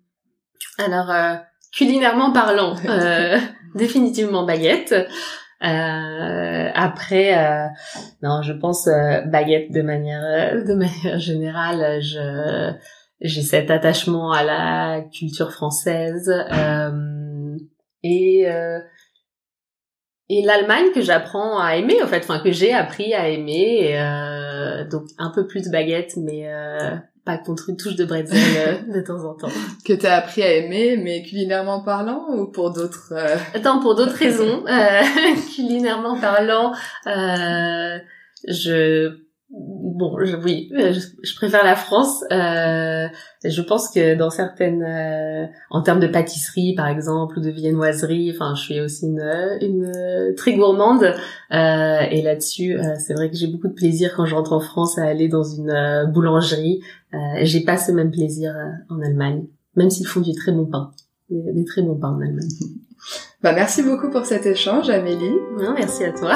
Alors, 0.78 1.10
euh, 1.10 1.36
culinairement 1.74 2.32
parlant, 2.34 2.76
euh, 2.86 3.38
définitivement 3.74 4.46
baguette. 4.46 4.94
Euh, 5.64 6.70
après, 6.76 7.34
non, 8.22 8.42
je 8.42 8.52
pense 8.52 8.88
baguette 9.26 9.72
de 9.72 9.82
manière 9.82 10.64
de 10.64 10.74
manière 10.74 11.18
générale. 11.18 12.02
Je 12.02 12.74
j'ai 13.22 13.42
cet 13.42 13.72
attachement 13.72 14.32
à 14.32 14.44
la 14.44 15.02
culture 15.18 15.54
française 15.54 16.30
et 18.04 18.46
et 20.30 20.42
l'Allemagne 20.42 20.88
que 20.94 21.02
j'apprends 21.02 21.60
à 21.60 21.76
aimer 21.76 22.02
en 22.04 22.08
fait, 22.08 22.24
enfin 22.24 22.40
que 22.40 22.52
j'ai 22.52 22.74
appris 22.74 23.14
à 23.14 23.30
aimer. 23.30 23.78
et, 23.82 24.00
euh, 24.00 24.88
donc 24.90 25.04
un 25.18 25.30
peu 25.30 25.48
plus 25.48 25.62
de 25.64 25.70
baguette, 25.70 26.14
mais 26.18 26.44
euh, 26.46 26.96
pas 27.26 27.38
contre 27.38 27.70
une 27.70 27.78
touche 27.78 27.96
de 27.96 28.06
bretzel 28.06 28.38
euh, 28.38 28.94
de 28.94 29.02
temps 29.02 29.24
en 29.26 29.34
temps. 29.34 29.50
Que 29.84 29.94
t'as 29.94 30.18
appris 30.18 30.44
à 30.44 30.54
aimer, 30.54 30.98
mais 30.98 31.24
culinairement 31.24 31.82
parlant 31.82 32.28
ou 32.30 32.46
pour 32.46 32.72
d'autres 32.72 33.14
euh, 33.14 33.36
Attends, 33.54 33.80
pour 33.80 33.96
d'autres 33.96 34.16
raisons, 34.18 34.64
euh, 34.68 35.02
culinairement 35.56 36.20
parlant, 36.20 36.74
euh, 37.08 37.98
je 38.48 39.25
bon, 39.50 40.18
je, 40.24 40.36
oui, 40.38 40.72
euh, 40.74 40.94
je, 40.94 41.00
je 41.24 41.36
préfère 41.36 41.64
la 41.64 41.76
France. 41.76 42.24
Euh, 42.32 43.08
je 43.44 43.62
pense 43.62 43.90
que 43.92 44.16
dans 44.16 44.30
certaines, 44.30 44.84
euh, 44.84 45.46
en 45.70 45.82
termes 45.82 46.00
de 46.00 46.08
pâtisserie 46.08 46.74
par 46.76 46.88
exemple 46.88 47.40
ou 47.40 47.42
de 47.42 47.50
viennoiserie, 47.50 48.32
enfin, 48.34 48.56
je 48.56 48.62
suis 48.62 48.82
aussi 48.82 49.06
une, 49.06 49.22
une 49.62 49.92
euh, 49.96 50.34
très 50.36 50.54
gourmande. 50.54 51.04
Euh, 51.04 52.00
et 52.12 52.22
là-dessus, 52.22 52.78
euh, 52.78 52.96
c'est 52.98 53.14
vrai 53.14 53.30
que 53.30 53.38
j'ai 53.38 53.48
beaucoup 53.48 53.68
de 53.68 53.74
plaisir 53.74 54.14
quand 54.16 54.26
je 54.26 54.36
rentre 54.36 54.54
en 54.54 54.60
France 54.60 54.98
à 54.98 55.04
aller 55.04 55.28
dans 55.28 55.44
une 55.44 55.70
euh, 55.70 56.06
boulangerie. 56.06 56.82
Euh, 57.14 57.18
j'ai 57.44 57.62
pas 57.62 57.78
ce 57.78 57.92
même 57.92 58.12
plaisir 58.12 58.54
euh, 58.56 58.94
en 58.94 59.02
Allemagne, 59.02 59.46
même 59.76 59.90
s'ils 59.90 60.08
font 60.08 60.22
du 60.22 60.34
très 60.34 60.52
bon 60.52 60.66
pain, 60.66 60.92
des, 61.30 61.54
des 61.54 61.66
très 61.66 61.82
bons 61.82 61.96
pains 61.96 62.10
en 62.10 62.20
Allemagne. 62.22 62.50
Bah 63.44 63.54
merci 63.54 63.84
beaucoup 63.84 64.10
pour 64.10 64.26
cet 64.26 64.46
échange, 64.48 64.90
Amélie. 64.90 65.36
Non, 65.60 65.74
merci 65.76 66.04
à 66.04 66.12
toi. 66.12 66.36